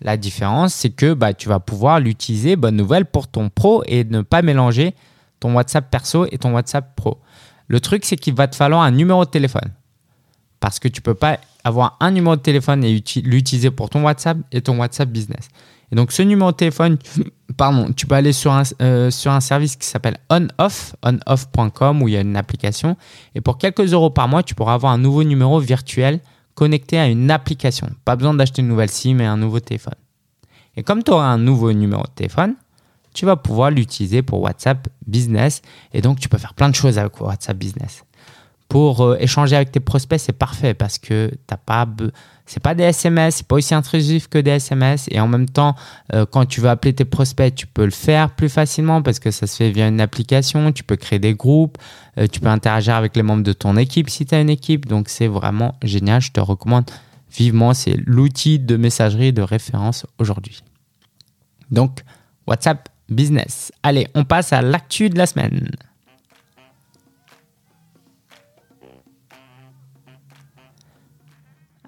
La 0.00 0.16
différence, 0.16 0.72
c'est 0.72 0.90
que 0.90 1.12
bah, 1.12 1.34
tu 1.34 1.48
vas 1.48 1.60
pouvoir 1.60 2.00
l'utiliser, 2.00 2.56
bonne 2.56 2.76
nouvelle, 2.76 3.04
pour 3.04 3.28
ton 3.28 3.50
pro 3.50 3.82
et 3.86 4.04
ne 4.04 4.22
pas 4.22 4.42
mélanger 4.42 4.94
ton 5.40 5.54
WhatsApp 5.54 5.90
perso 5.90 6.26
et 6.32 6.38
ton 6.38 6.54
WhatsApp 6.54 6.96
pro. 6.96 7.18
Le 7.66 7.80
truc, 7.80 8.06
c'est 8.06 8.16
qu'il 8.16 8.34
va 8.34 8.48
te 8.48 8.56
falloir 8.56 8.80
un 8.80 8.92
numéro 8.92 9.24
de 9.24 9.30
téléphone. 9.30 9.70
Parce 10.58 10.78
que 10.78 10.88
tu 10.88 11.00
ne 11.00 11.02
peux 11.02 11.14
pas 11.14 11.38
avoir 11.64 11.96
un 12.00 12.12
numéro 12.12 12.34
de 12.34 12.40
téléphone 12.40 12.82
et 12.82 13.02
l'utiliser 13.22 13.70
pour 13.70 13.90
ton 13.90 14.04
WhatsApp 14.04 14.38
et 14.52 14.62
ton 14.62 14.78
WhatsApp 14.78 15.10
business. 15.10 15.48
Et 15.90 15.96
donc, 15.96 16.12
ce 16.12 16.22
numéro 16.22 16.50
de 16.50 16.56
téléphone, 16.56 16.98
pardon, 17.56 17.92
tu 17.92 18.06
peux 18.06 18.14
aller 18.14 18.32
sur 18.32 18.52
un, 18.52 18.62
euh, 18.82 19.10
sur 19.10 19.32
un 19.32 19.40
service 19.40 19.76
qui 19.76 19.86
s'appelle 19.86 20.18
OnOff, 20.30 20.94
onoff.com, 21.02 22.02
où 22.02 22.08
il 22.08 22.14
y 22.14 22.16
a 22.16 22.20
une 22.20 22.36
application. 22.36 22.96
Et 23.34 23.40
pour 23.40 23.58
quelques 23.58 23.92
euros 23.92 24.10
par 24.10 24.28
mois, 24.28 24.42
tu 24.42 24.54
pourras 24.54 24.74
avoir 24.74 24.92
un 24.92 24.98
nouveau 24.98 25.24
numéro 25.24 25.58
virtuel 25.60 26.20
connecté 26.54 26.98
à 26.98 27.06
une 27.06 27.30
application. 27.30 27.88
Pas 28.04 28.16
besoin 28.16 28.34
d'acheter 28.34 28.62
une 28.62 28.68
nouvelle 28.68 28.90
SIM 28.90 29.20
et 29.20 29.26
un 29.26 29.36
nouveau 29.36 29.60
téléphone. 29.60 29.94
Et 30.76 30.82
comme 30.82 31.02
tu 31.02 31.10
auras 31.10 31.26
un 31.26 31.38
nouveau 31.38 31.72
numéro 31.72 32.02
de 32.02 32.10
téléphone, 32.14 32.54
tu 33.14 33.26
vas 33.26 33.36
pouvoir 33.36 33.70
l'utiliser 33.70 34.22
pour 34.22 34.42
WhatsApp 34.42 34.88
Business. 35.06 35.62
Et 35.92 36.02
donc, 36.02 36.20
tu 36.20 36.28
peux 36.28 36.38
faire 36.38 36.54
plein 36.54 36.68
de 36.68 36.74
choses 36.74 36.98
avec 36.98 37.20
WhatsApp 37.20 37.56
Business 37.56 38.04
pour 38.68 39.00
euh, 39.00 39.16
échanger 39.18 39.56
avec 39.56 39.72
tes 39.72 39.80
prospects, 39.80 40.20
c'est 40.20 40.32
parfait 40.32 40.74
parce 40.74 40.98
que 40.98 41.30
t'as 41.46 41.56
pas, 41.56 41.88
c'est 42.44 42.62
pas 42.62 42.74
des 42.74 42.84
SMS, 42.84 43.36
c'est 43.36 43.46
pas 43.46 43.56
aussi 43.56 43.74
intrusif 43.74 44.28
que 44.28 44.38
des 44.38 44.52
SMS. 44.52 45.08
Et 45.10 45.20
en 45.20 45.28
même 45.28 45.48
temps, 45.48 45.74
euh, 46.12 46.26
quand 46.30 46.44
tu 46.44 46.60
veux 46.60 46.68
appeler 46.68 46.92
tes 46.92 47.06
prospects, 47.06 47.54
tu 47.54 47.66
peux 47.66 47.86
le 47.86 47.90
faire 47.90 48.30
plus 48.30 48.50
facilement 48.50 49.00
parce 49.00 49.18
que 49.20 49.30
ça 49.30 49.46
se 49.46 49.56
fait 49.56 49.70
via 49.70 49.88
une 49.88 50.02
application. 50.02 50.70
Tu 50.72 50.84
peux 50.84 50.96
créer 50.96 51.18
des 51.18 51.34
groupes, 51.34 51.78
euh, 52.18 52.26
tu 52.26 52.40
peux 52.40 52.48
interagir 52.48 52.94
avec 52.94 53.16
les 53.16 53.22
membres 53.22 53.42
de 53.42 53.54
ton 53.54 53.76
équipe 53.78 54.10
si 54.10 54.26
tu 54.26 54.34
as 54.34 54.40
une 54.40 54.50
équipe. 54.50 54.86
Donc 54.86 55.08
c'est 55.08 55.28
vraiment 55.28 55.74
génial. 55.82 56.20
Je 56.20 56.32
te 56.32 56.40
recommande 56.40 56.90
vivement. 57.34 57.72
C'est 57.72 57.96
l'outil 58.04 58.58
de 58.58 58.76
messagerie 58.76 59.32
de 59.32 59.42
référence 59.42 60.04
aujourd'hui. 60.18 60.62
Donc 61.70 62.00
WhatsApp 62.46 62.90
Business. 63.08 63.72
Allez, 63.82 64.08
on 64.14 64.24
passe 64.24 64.52
à 64.52 64.60
l'actu 64.60 65.08
de 65.08 65.16
la 65.16 65.24
semaine. 65.24 65.70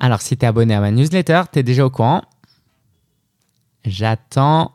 Alors, 0.01 0.23
si 0.23 0.37
tu 0.37 0.45
es 0.45 0.49
abonné 0.49 0.75
à 0.75 0.81
ma 0.81 0.91
newsletter, 0.91 1.43
tu 1.53 1.59
es 1.59 1.63
déjà 1.63 1.85
au 1.85 1.91
courant. 1.91 2.23
J'attends 3.85 4.73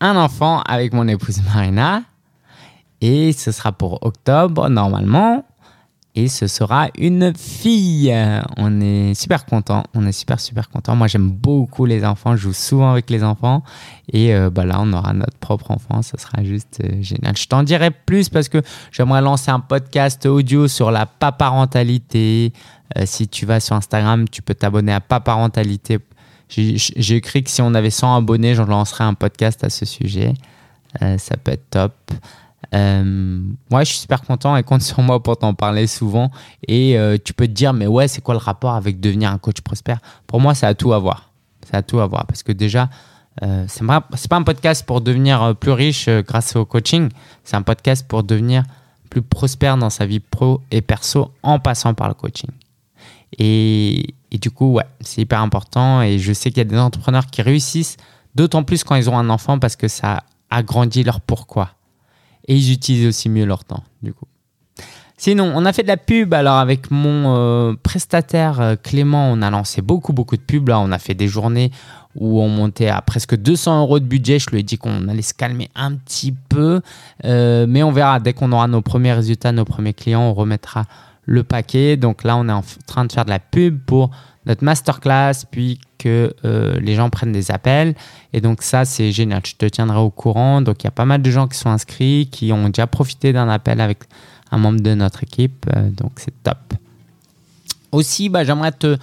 un 0.00 0.16
enfant 0.16 0.60
avec 0.62 0.92
mon 0.92 1.06
épouse 1.08 1.40
Marina. 1.42 2.02
Et 3.00 3.32
ce 3.32 3.50
sera 3.52 3.72
pour 3.72 4.04
octobre, 4.04 4.68
normalement 4.68 5.44
et 6.14 6.28
ce 6.28 6.46
sera 6.46 6.88
une 6.98 7.32
fille. 7.34 8.14
On 8.56 8.80
est 8.80 9.14
super 9.14 9.46
content, 9.46 9.82
on 9.94 10.06
est 10.06 10.12
super 10.12 10.40
super 10.40 10.68
content. 10.68 10.94
Moi 10.94 11.06
j'aime 11.06 11.30
beaucoup 11.30 11.86
les 11.86 12.04
enfants, 12.04 12.36
je 12.36 12.42
joue 12.42 12.52
souvent 12.52 12.92
avec 12.92 13.08
les 13.08 13.24
enfants 13.24 13.62
et 14.12 14.34
euh, 14.34 14.50
bah 14.50 14.64
là 14.66 14.76
on 14.80 14.92
aura 14.92 15.14
notre 15.14 15.36
propre 15.38 15.70
enfant, 15.70 16.02
ce 16.02 16.16
sera 16.18 16.44
juste 16.44 16.80
euh, 16.84 17.02
génial. 17.02 17.36
Je 17.36 17.46
t'en 17.46 17.62
dirai 17.62 17.90
plus 17.90 18.28
parce 18.28 18.48
que 18.48 18.62
j'aimerais 18.90 19.22
lancer 19.22 19.50
un 19.50 19.60
podcast 19.60 20.26
audio 20.26 20.68
sur 20.68 20.90
la 20.90 21.06
paparentalité. 21.06 22.52
Euh, 22.98 23.04
si 23.06 23.26
tu 23.26 23.46
vas 23.46 23.60
sur 23.60 23.74
Instagram, 23.74 24.28
tu 24.28 24.42
peux 24.42 24.54
t'abonner 24.54 24.92
à 24.92 25.00
paparentalité. 25.00 25.98
J'ai 26.48 27.16
écrit 27.16 27.42
que 27.42 27.50
si 27.50 27.62
on 27.62 27.72
avait 27.72 27.88
100 27.88 28.14
abonnés, 28.14 28.54
j'en 28.54 28.66
lancerais 28.66 29.04
un 29.04 29.14
podcast 29.14 29.64
à 29.64 29.70
ce 29.70 29.86
sujet. 29.86 30.34
ça 31.00 31.38
peut 31.38 31.52
être 31.52 31.70
top. 31.70 31.94
Euh, 32.74 33.42
ouais, 33.70 33.84
je 33.84 33.90
suis 33.90 34.00
super 34.00 34.22
content 34.22 34.56
et 34.56 34.62
compte 34.62 34.82
sur 34.82 35.00
moi 35.00 35.22
pour 35.22 35.36
t'en 35.36 35.54
parler 35.54 35.86
souvent. 35.86 36.30
Et 36.68 36.98
euh, 36.98 37.16
tu 37.22 37.32
peux 37.32 37.46
te 37.46 37.52
dire, 37.52 37.72
mais 37.72 37.86
ouais, 37.86 38.08
c'est 38.08 38.20
quoi 38.20 38.34
le 38.34 38.38
rapport 38.38 38.74
avec 38.74 39.00
devenir 39.00 39.30
un 39.30 39.38
coach 39.38 39.60
prospère? 39.60 39.98
Pour 40.26 40.40
moi, 40.40 40.54
ça 40.54 40.68
a 40.68 40.74
tout 40.74 40.92
à 40.92 40.98
voir. 40.98 41.30
Ça 41.70 41.78
a 41.78 41.82
tout 41.82 42.00
à 42.00 42.06
voir 42.06 42.26
parce 42.26 42.42
que 42.42 42.52
déjà, 42.52 42.88
euh, 43.42 43.64
c'est 43.68 43.86
pas, 43.86 44.36
un 44.36 44.42
podcast 44.42 44.84
pour 44.84 45.00
devenir 45.00 45.42
euh, 45.42 45.54
plus 45.54 45.72
riche 45.72 46.08
grâce 46.08 46.56
au 46.56 46.64
coaching. 46.64 47.08
C'est 47.44 47.56
un 47.56 47.62
podcast 47.62 48.06
pour 48.06 48.24
devenir 48.24 48.64
plus 49.10 49.22
prospère 49.22 49.76
dans 49.76 49.90
sa 49.90 50.06
vie 50.06 50.20
pro 50.20 50.60
et 50.70 50.80
perso 50.80 51.30
en 51.42 51.58
passant 51.58 51.94
par 51.94 52.08
le 52.08 52.14
coaching. 52.14 52.50
Et, 53.38 54.14
et 54.30 54.38
du 54.38 54.50
coup, 54.50 54.72
ouais, 54.72 54.86
c'est 55.00 55.22
hyper 55.22 55.40
important. 55.40 56.02
Et 56.02 56.18
je 56.18 56.32
sais 56.32 56.50
qu'il 56.50 56.58
y 56.58 56.62
a 56.62 56.64
des 56.64 56.78
entrepreneurs 56.78 57.26
qui 57.26 57.42
réussissent, 57.42 57.96
d'autant 58.34 58.62
plus 58.64 58.84
quand 58.84 58.94
ils 58.94 59.08
ont 59.08 59.16
un 59.16 59.30
enfant 59.30 59.58
parce 59.58 59.76
que 59.76 59.88
ça 59.88 60.24
agrandit 60.50 61.02
leur 61.02 61.20
pourquoi 61.20 61.70
et 62.48 62.56
ils 62.56 62.72
utilisent 62.72 63.06
aussi 63.06 63.28
mieux 63.28 63.44
leur 63.44 63.64
temps, 63.64 63.84
du 64.02 64.12
coup. 64.12 64.26
Sinon, 65.24 65.52
on 65.54 65.64
a 65.66 65.72
fait 65.72 65.84
de 65.84 65.88
la 65.88 65.96
pub. 65.96 66.34
Alors, 66.34 66.56
avec 66.56 66.90
mon 66.90 67.36
euh, 67.36 67.74
prestataire 67.80 68.60
euh, 68.60 68.74
Clément, 68.74 69.30
on 69.30 69.40
a 69.40 69.50
lancé 69.50 69.80
beaucoup, 69.80 70.12
beaucoup 70.12 70.36
de 70.36 70.42
pubs. 70.42 70.68
Là, 70.68 70.80
on 70.80 70.90
a 70.90 70.98
fait 70.98 71.14
des 71.14 71.28
journées 71.28 71.70
où 72.16 72.42
on 72.42 72.48
montait 72.48 72.88
à 72.88 73.00
presque 73.02 73.36
200 73.36 73.82
euros 73.82 74.00
de 74.00 74.04
budget. 74.04 74.40
Je 74.40 74.50
lui 74.50 74.58
ai 74.58 74.62
dit 74.64 74.78
qu'on 74.78 75.06
allait 75.06 75.22
se 75.22 75.32
calmer 75.32 75.70
un 75.76 75.94
petit 75.94 76.34
peu. 76.48 76.80
Euh, 77.24 77.66
mais 77.68 77.84
on 77.84 77.92
verra. 77.92 78.18
Dès 78.18 78.32
qu'on 78.32 78.50
aura 78.50 78.66
nos 78.66 78.82
premiers 78.82 79.12
résultats, 79.12 79.52
nos 79.52 79.64
premiers 79.64 79.94
clients, 79.94 80.22
on 80.22 80.34
remettra 80.34 80.86
le 81.24 81.44
paquet. 81.44 81.96
Donc 81.96 82.24
là, 82.24 82.36
on 82.36 82.48
est 82.48 82.52
en 82.52 82.64
train 82.88 83.04
de 83.04 83.12
faire 83.12 83.24
de 83.24 83.30
la 83.30 83.38
pub 83.38 83.78
pour 83.78 84.10
notre 84.46 84.64
masterclass, 84.64 85.44
puis 85.50 85.78
que 85.98 86.34
euh, 86.44 86.78
les 86.80 86.94
gens 86.94 87.10
prennent 87.10 87.32
des 87.32 87.50
appels. 87.50 87.94
Et 88.32 88.40
donc 88.40 88.62
ça, 88.62 88.84
c'est 88.84 89.12
génial. 89.12 89.42
Je 89.46 89.54
te 89.54 89.66
tiendrai 89.66 89.98
au 89.98 90.10
courant. 90.10 90.60
Donc 90.60 90.82
il 90.82 90.84
y 90.84 90.88
a 90.88 90.92
pas 90.92 91.04
mal 91.04 91.22
de 91.22 91.30
gens 91.30 91.46
qui 91.46 91.56
sont 91.56 91.70
inscrits, 91.70 92.28
qui 92.30 92.52
ont 92.52 92.68
déjà 92.68 92.86
profité 92.86 93.32
d'un 93.32 93.48
appel 93.48 93.80
avec 93.80 94.00
un 94.50 94.58
membre 94.58 94.80
de 94.80 94.94
notre 94.94 95.22
équipe. 95.22 95.66
Euh, 95.74 95.90
donc 95.90 96.12
c'est 96.16 96.34
top. 96.42 96.58
Aussi, 97.92 98.28
bah, 98.28 98.44
j'aimerais 98.44 98.72
te 98.72 98.96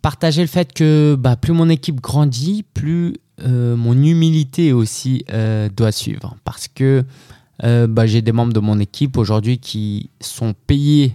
partager 0.00 0.42
le 0.42 0.48
fait 0.48 0.72
que 0.72 1.16
bah, 1.18 1.36
plus 1.36 1.52
mon 1.52 1.68
équipe 1.68 2.00
grandit, 2.00 2.64
plus 2.74 3.16
euh, 3.44 3.76
mon 3.76 3.94
humilité 3.94 4.72
aussi 4.72 5.24
doit 5.76 5.92
suivre. 5.92 6.36
Parce 6.44 6.68
que 6.68 7.04
bah, 7.62 8.06
j'ai 8.06 8.22
des 8.22 8.32
membres 8.32 8.52
de 8.52 8.60
mon 8.60 8.80
équipe 8.80 9.16
aujourd'hui 9.16 9.58
qui 9.58 10.10
sont 10.20 10.54
payés 10.66 11.14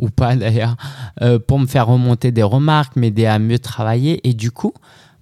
ou 0.00 0.08
pas 0.10 0.34
d'ailleurs, 0.34 0.76
euh, 1.22 1.38
pour 1.38 1.58
me 1.58 1.66
faire 1.66 1.86
remonter 1.86 2.32
des 2.32 2.42
remarques, 2.42 2.96
m'aider 2.96 3.26
à 3.26 3.38
mieux 3.38 3.58
travailler. 3.58 4.26
Et 4.28 4.34
du 4.34 4.50
coup, 4.50 4.72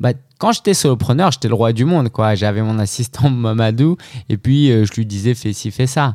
bah, 0.01 0.13
quand 0.39 0.53
j'étais 0.53 0.73
solopreneur, 0.73 1.33
j'étais 1.33 1.49
le 1.49 1.55
roi 1.55 1.73
du 1.73 1.85
monde. 1.85 2.09
quoi. 2.09 2.35
J'avais 2.35 2.63
mon 2.63 2.79
assistant 2.79 3.29
Mamadou 3.31 3.97
et 4.29 4.39
puis 4.39 4.71
euh, 4.71 4.87
je 4.87 4.93
lui 4.95 5.05
disais 5.05 5.35
fais 5.35 5.53
ci, 5.53 5.71
fais 5.71 5.87
ça. 5.87 6.15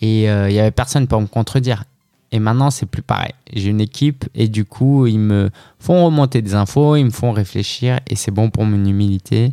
Et 0.00 0.30
euh, 0.30 0.48
il 0.48 0.52
y 0.52 0.54
n'y 0.54 0.60
avait 0.60 0.70
personne 0.70 1.06
pour 1.06 1.20
me 1.20 1.26
contredire. 1.26 1.84
Et 2.32 2.38
maintenant, 2.38 2.70
c'est 2.70 2.86
plus 2.86 3.02
pareil. 3.02 3.34
J'ai 3.52 3.68
une 3.68 3.80
équipe 3.80 4.24
et 4.34 4.48
du 4.48 4.64
coup, 4.64 5.06
ils 5.06 5.18
me 5.18 5.50
font 5.78 6.04
remonter 6.04 6.42
des 6.42 6.54
infos, 6.54 6.96
ils 6.96 7.04
me 7.04 7.10
font 7.10 7.32
réfléchir 7.32 7.98
et 8.06 8.14
c'est 8.14 8.30
bon 8.30 8.50
pour 8.50 8.64
mon 8.64 8.82
humilité. 8.84 9.52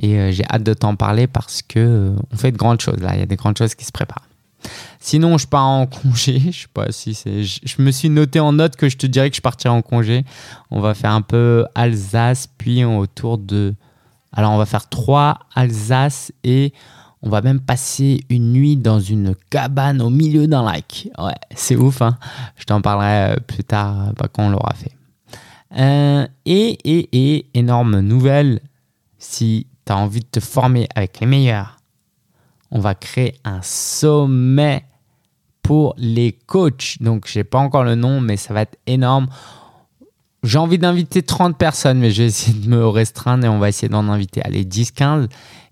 Et 0.00 0.32
j'ai 0.32 0.44
hâte 0.48 0.62
de 0.62 0.72
t'en 0.72 0.94
parler 0.94 1.26
parce 1.26 1.60
que 1.60 2.14
on 2.32 2.36
fait 2.36 2.52
de 2.52 2.56
grandes 2.56 2.80
choses 2.80 3.00
là. 3.00 3.14
Il 3.14 3.18
y 3.18 3.22
a 3.22 3.26
des 3.26 3.36
grandes 3.36 3.58
choses 3.58 3.74
qui 3.74 3.84
se 3.84 3.92
préparent. 3.92 4.26
Sinon, 5.00 5.38
je 5.38 5.46
pars 5.46 5.66
en 5.66 5.86
congé. 5.86 6.38
Je 6.52 6.62
sais 6.62 6.68
pas 6.72 6.92
si 6.92 7.14
c'est. 7.14 7.42
Je, 7.42 7.82
me 7.82 7.90
suis 7.90 8.08
noté 8.08 8.40
en 8.40 8.52
note 8.52 8.76
que 8.76 8.88
je 8.88 8.96
te 8.96 9.06
dirais 9.06 9.30
que 9.30 9.36
je 9.36 9.40
partirai 9.40 9.74
en 9.74 9.82
congé. 9.82 10.24
On 10.70 10.80
va 10.80 10.94
faire 10.94 11.10
un 11.10 11.22
peu 11.22 11.64
Alsace, 11.74 12.48
puis 12.58 12.84
autour 12.84 13.38
de. 13.38 13.74
Alors, 14.32 14.52
on 14.52 14.58
va 14.58 14.66
faire 14.66 14.88
trois 14.88 15.40
Alsace 15.54 16.32
et 16.44 16.72
on 17.22 17.28
va 17.28 17.40
même 17.40 17.60
passer 17.60 18.24
une 18.30 18.52
nuit 18.52 18.76
dans 18.76 19.00
une 19.00 19.34
cabane 19.50 20.02
au 20.02 20.10
milieu 20.10 20.46
d'un 20.46 20.64
lac. 20.64 21.08
Ouais, 21.18 21.34
c'est 21.54 21.76
ouf. 21.76 22.02
Hein 22.02 22.16
je 22.56 22.64
t'en 22.64 22.80
parlerai 22.80 23.32
euh, 23.32 23.36
plus 23.36 23.64
tard 23.64 24.12
bah, 24.16 24.28
quand 24.32 24.44
on 24.44 24.50
l'aura 24.50 24.74
fait. 24.74 24.92
Euh, 25.78 26.26
et, 26.44 26.78
et, 26.84 27.08
et, 27.12 27.46
énorme 27.54 28.00
nouvelle, 28.00 28.60
si 29.18 29.66
tu 29.86 29.92
as 29.92 29.96
envie 29.96 30.20
de 30.20 30.26
te 30.26 30.40
former 30.40 30.88
avec 30.94 31.20
les 31.20 31.26
meilleurs 31.26 31.78
on 32.72 32.80
va 32.80 32.94
créer 32.94 33.34
un 33.44 33.60
sommet 33.62 34.84
pour 35.62 35.94
les 35.98 36.32
coachs. 36.32 36.96
Donc, 37.00 37.28
je 37.28 37.38
n'ai 37.38 37.44
pas 37.44 37.58
encore 37.58 37.84
le 37.84 37.94
nom, 37.94 38.20
mais 38.20 38.36
ça 38.36 38.54
va 38.54 38.62
être 38.62 38.78
énorme. 38.86 39.28
J'ai 40.42 40.58
envie 40.58 40.78
d'inviter 40.78 41.22
30 41.22 41.56
personnes, 41.56 41.98
mais 41.98 42.10
je 42.10 42.22
vais 42.22 42.28
essayer 42.28 42.58
de 42.58 42.68
me 42.68 42.88
restreindre 42.88 43.44
et 43.44 43.48
on 43.48 43.58
va 43.58 43.68
essayer 43.68 43.88
d'en 43.88 44.08
inviter 44.08 44.42
allez, 44.42 44.64
10-15. 44.64 45.28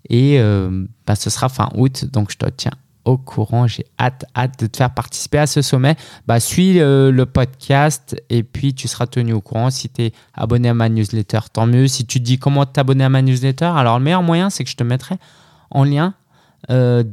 Et 0.09 0.39
euh, 0.39 0.85
bah, 1.05 1.15
ce 1.15 1.29
sera 1.29 1.49
fin 1.49 1.69
août, 1.75 2.05
donc 2.05 2.31
je 2.31 2.37
te 2.37 2.47
tiens 2.49 2.71
au 3.03 3.17
courant. 3.17 3.65
J'ai 3.65 3.85
hâte, 3.99 4.25
hâte 4.35 4.59
de 4.59 4.67
te 4.67 4.77
faire 4.77 4.93
participer 4.93 5.39
à 5.39 5.47
ce 5.47 5.63
sommet. 5.63 5.95
Bah, 6.27 6.39
suis 6.39 6.79
euh, 6.79 7.11
le 7.11 7.25
podcast 7.25 8.15
et 8.29 8.43
puis 8.43 8.75
tu 8.75 8.87
seras 8.87 9.07
tenu 9.07 9.33
au 9.33 9.41
courant. 9.41 9.71
Si 9.71 9.89
tu 9.89 10.03
es 10.03 10.13
abonné 10.35 10.69
à 10.69 10.75
ma 10.75 10.87
newsletter, 10.87 11.39
tant 11.51 11.65
mieux. 11.65 11.87
Si 11.87 12.05
tu 12.05 12.19
dis 12.19 12.37
comment 12.37 12.67
t'abonner 12.67 13.03
à 13.03 13.09
ma 13.09 13.23
newsletter, 13.23 13.65
alors 13.65 13.97
le 13.97 14.03
meilleur 14.03 14.23
moyen, 14.23 14.51
c'est 14.51 14.63
que 14.63 14.69
je 14.69 14.77
te 14.77 14.83
mettrai 14.83 15.15
en 15.71 15.83
lien 15.83 16.13
euh, 16.69 17.03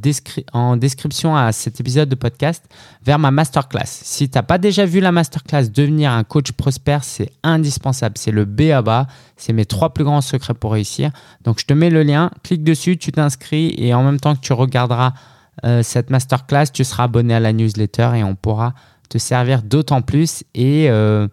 en 0.52 0.76
description 0.76 1.36
à 1.36 1.52
cet 1.52 1.80
épisode 1.80 2.08
de 2.08 2.14
podcast 2.14 2.64
vers 3.02 3.18
ma 3.18 3.30
masterclass. 3.30 3.86
Si 3.86 4.28
tu 4.28 4.36
n'as 4.36 4.42
pas 4.42 4.58
déjà 4.58 4.84
vu 4.84 5.00
la 5.00 5.12
masterclass 5.12 5.70
Devenir 5.70 6.12
un 6.12 6.24
coach 6.24 6.52
prospère, 6.52 7.02
c'est 7.02 7.30
indispensable. 7.42 8.16
C'est 8.18 8.30
le 8.30 8.44
B 8.44 8.70
à 8.72 8.82
bas. 8.82 9.06
C'est 9.36 9.52
mes 9.52 9.64
trois 9.64 9.94
plus 9.94 10.04
grands 10.04 10.20
secrets 10.20 10.54
pour 10.54 10.72
réussir. 10.72 11.10
Donc 11.44 11.60
je 11.60 11.64
te 11.64 11.72
mets 11.72 11.90
le 11.90 12.02
lien, 12.02 12.30
clique 12.42 12.62
dessus, 12.62 12.98
tu 12.98 13.12
t'inscris 13.12 13.74
et 13.78 13.94
en 13.94 14.02
même 14.02 14.20
temps 14.20 14.34
que 14.34 14.40
tu 14.40 14.52
regarderas 14.52 15.14
euh, 15.64 15.82
cette 15.82 16.10
masterclass, 16.10 16.66
tu 16.72 16.84
seras 16.84 17.04
abonné 17.04 17.34
à 17.34 17.40
la 17.40 17.52
newsletter 17.52 18.10
et 18.16 18.24
on 18.24 18.34
pourra 18.34 18.74
te 19.08 19.18
servir 19.18 19.62
d'autant 19.62 20.02
plus. 20.02 20.44
Et 20.54 20.90
euh, 20.90 21.26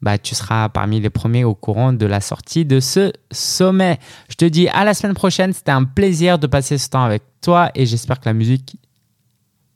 bah, 0.00 0.18
tu 0.18 0.34
seras 0.34 0.68
parmi 0.68 1.00
les 1.00 1.10
premiers 1.10 1.44
au 1.44 1.54
courant 1.54 1.92
de 1.92 2.06
la 2.06 2.20
sortie 2.20 2.64
de 2.64 2.80
ce 2.80 3.12
sommet. 3.32 3.98
Je 4.28 4.36
te 4.36 4.44
dis 4.44 4.68
à 4.68 4.84
la 4.84 4.94
semaine 4.94 5.14
prochaine. 5.14 5.52
C'était 5.52 5.72
un 5.72 5.84
plaisir 5.84 6.38
de 6.38 6.46
passer 6.46 6.78
ce 6.78 6.88
temps 6.88 7.02
avec 7.02 7.22
toi 7.40 7.70
et 7.74 7.86
j'espère 7.86 8.20
que 8.20 8.26
la 8.26 8.34
musique 8.34 8.76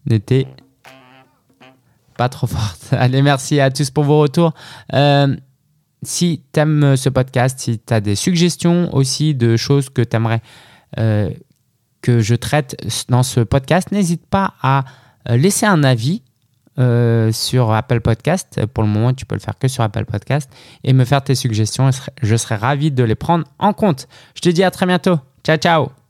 n'était 0.06 0.46
pas 2.16 2.28
trop 2.28 2.46
forte. 2.46 2.88
Allez, 2.92 3.22
merci 3.22 3.60
à 3.60 3.70
tous 3.70 3.90
pour 3.90 4.04
vos 4.04 4.20
retours. 4.20 4.52
Euh, 4.92 5.34
si 6.02 6.42
tu 6.52 6.60
aimes 6.60 6.96
ce 6.96 7.08
podcast, 7.08 7.58
si 7.58 7.78
tu 7.78 7.94
as 7.94 8.00
des 8.00 8.14
suggestions 8.14 8.94
aussi 8.94 9.34
de 9.34 9.56
choses 9.56 9.88
que 9.88 10.02
tu 10.02 10.16
aimerais 10.16 10.42
euh, 10.98 11.30
que 12.00 12.20
je 12.20 12.34
traite 12.34 12.76
dans 13.08 13.22
ce 13.22 13.40
podcast, 13.40 13.90
n'hésite 13.92 14.26
pas 14.26 14.54
à 14.62 14.84
euh, 15.28 15.36
laisser 15.36 15.66
un 15.66 15.84
avis 15.84 16.22
euh, 16.78 17.32
sur 17.32 17.72
Apple 17.72 18.00
Podcast. 18.00 18.64
Pour 18.72 18.82
le 18.84 18.88
moment, 18.88 19.12
tu 19.12 19.26
peux 19.26 19.34
le 19.34 19.40
faire 19.40 19.58
que 19.58 19.68
sur 19.68 19.82
Apple 19.84 20.04
Podcast 20.04 20.50
et 20.84 20.92
me 20.92 21.04
faire 21.04 21.22
tes 21.22 21.34
suggestions. 21.34 21.90
Je 22.22 22.36
serai 22.36 22.56
ravi 22.56 22.90
de 22.90 23.04
les 23.04 23.14
prendre 23.14 23.44
en 23.58 23.72
compte. 23.72 24.08
Je 24.34 24.40
te 24.40 24.48
dis 24.48 24.64
à 24.64 24.70
très 24.70 24.86
bientôt. 24.86 25.18
Ciao, 25.44 25.56
ciao 25.56 26.01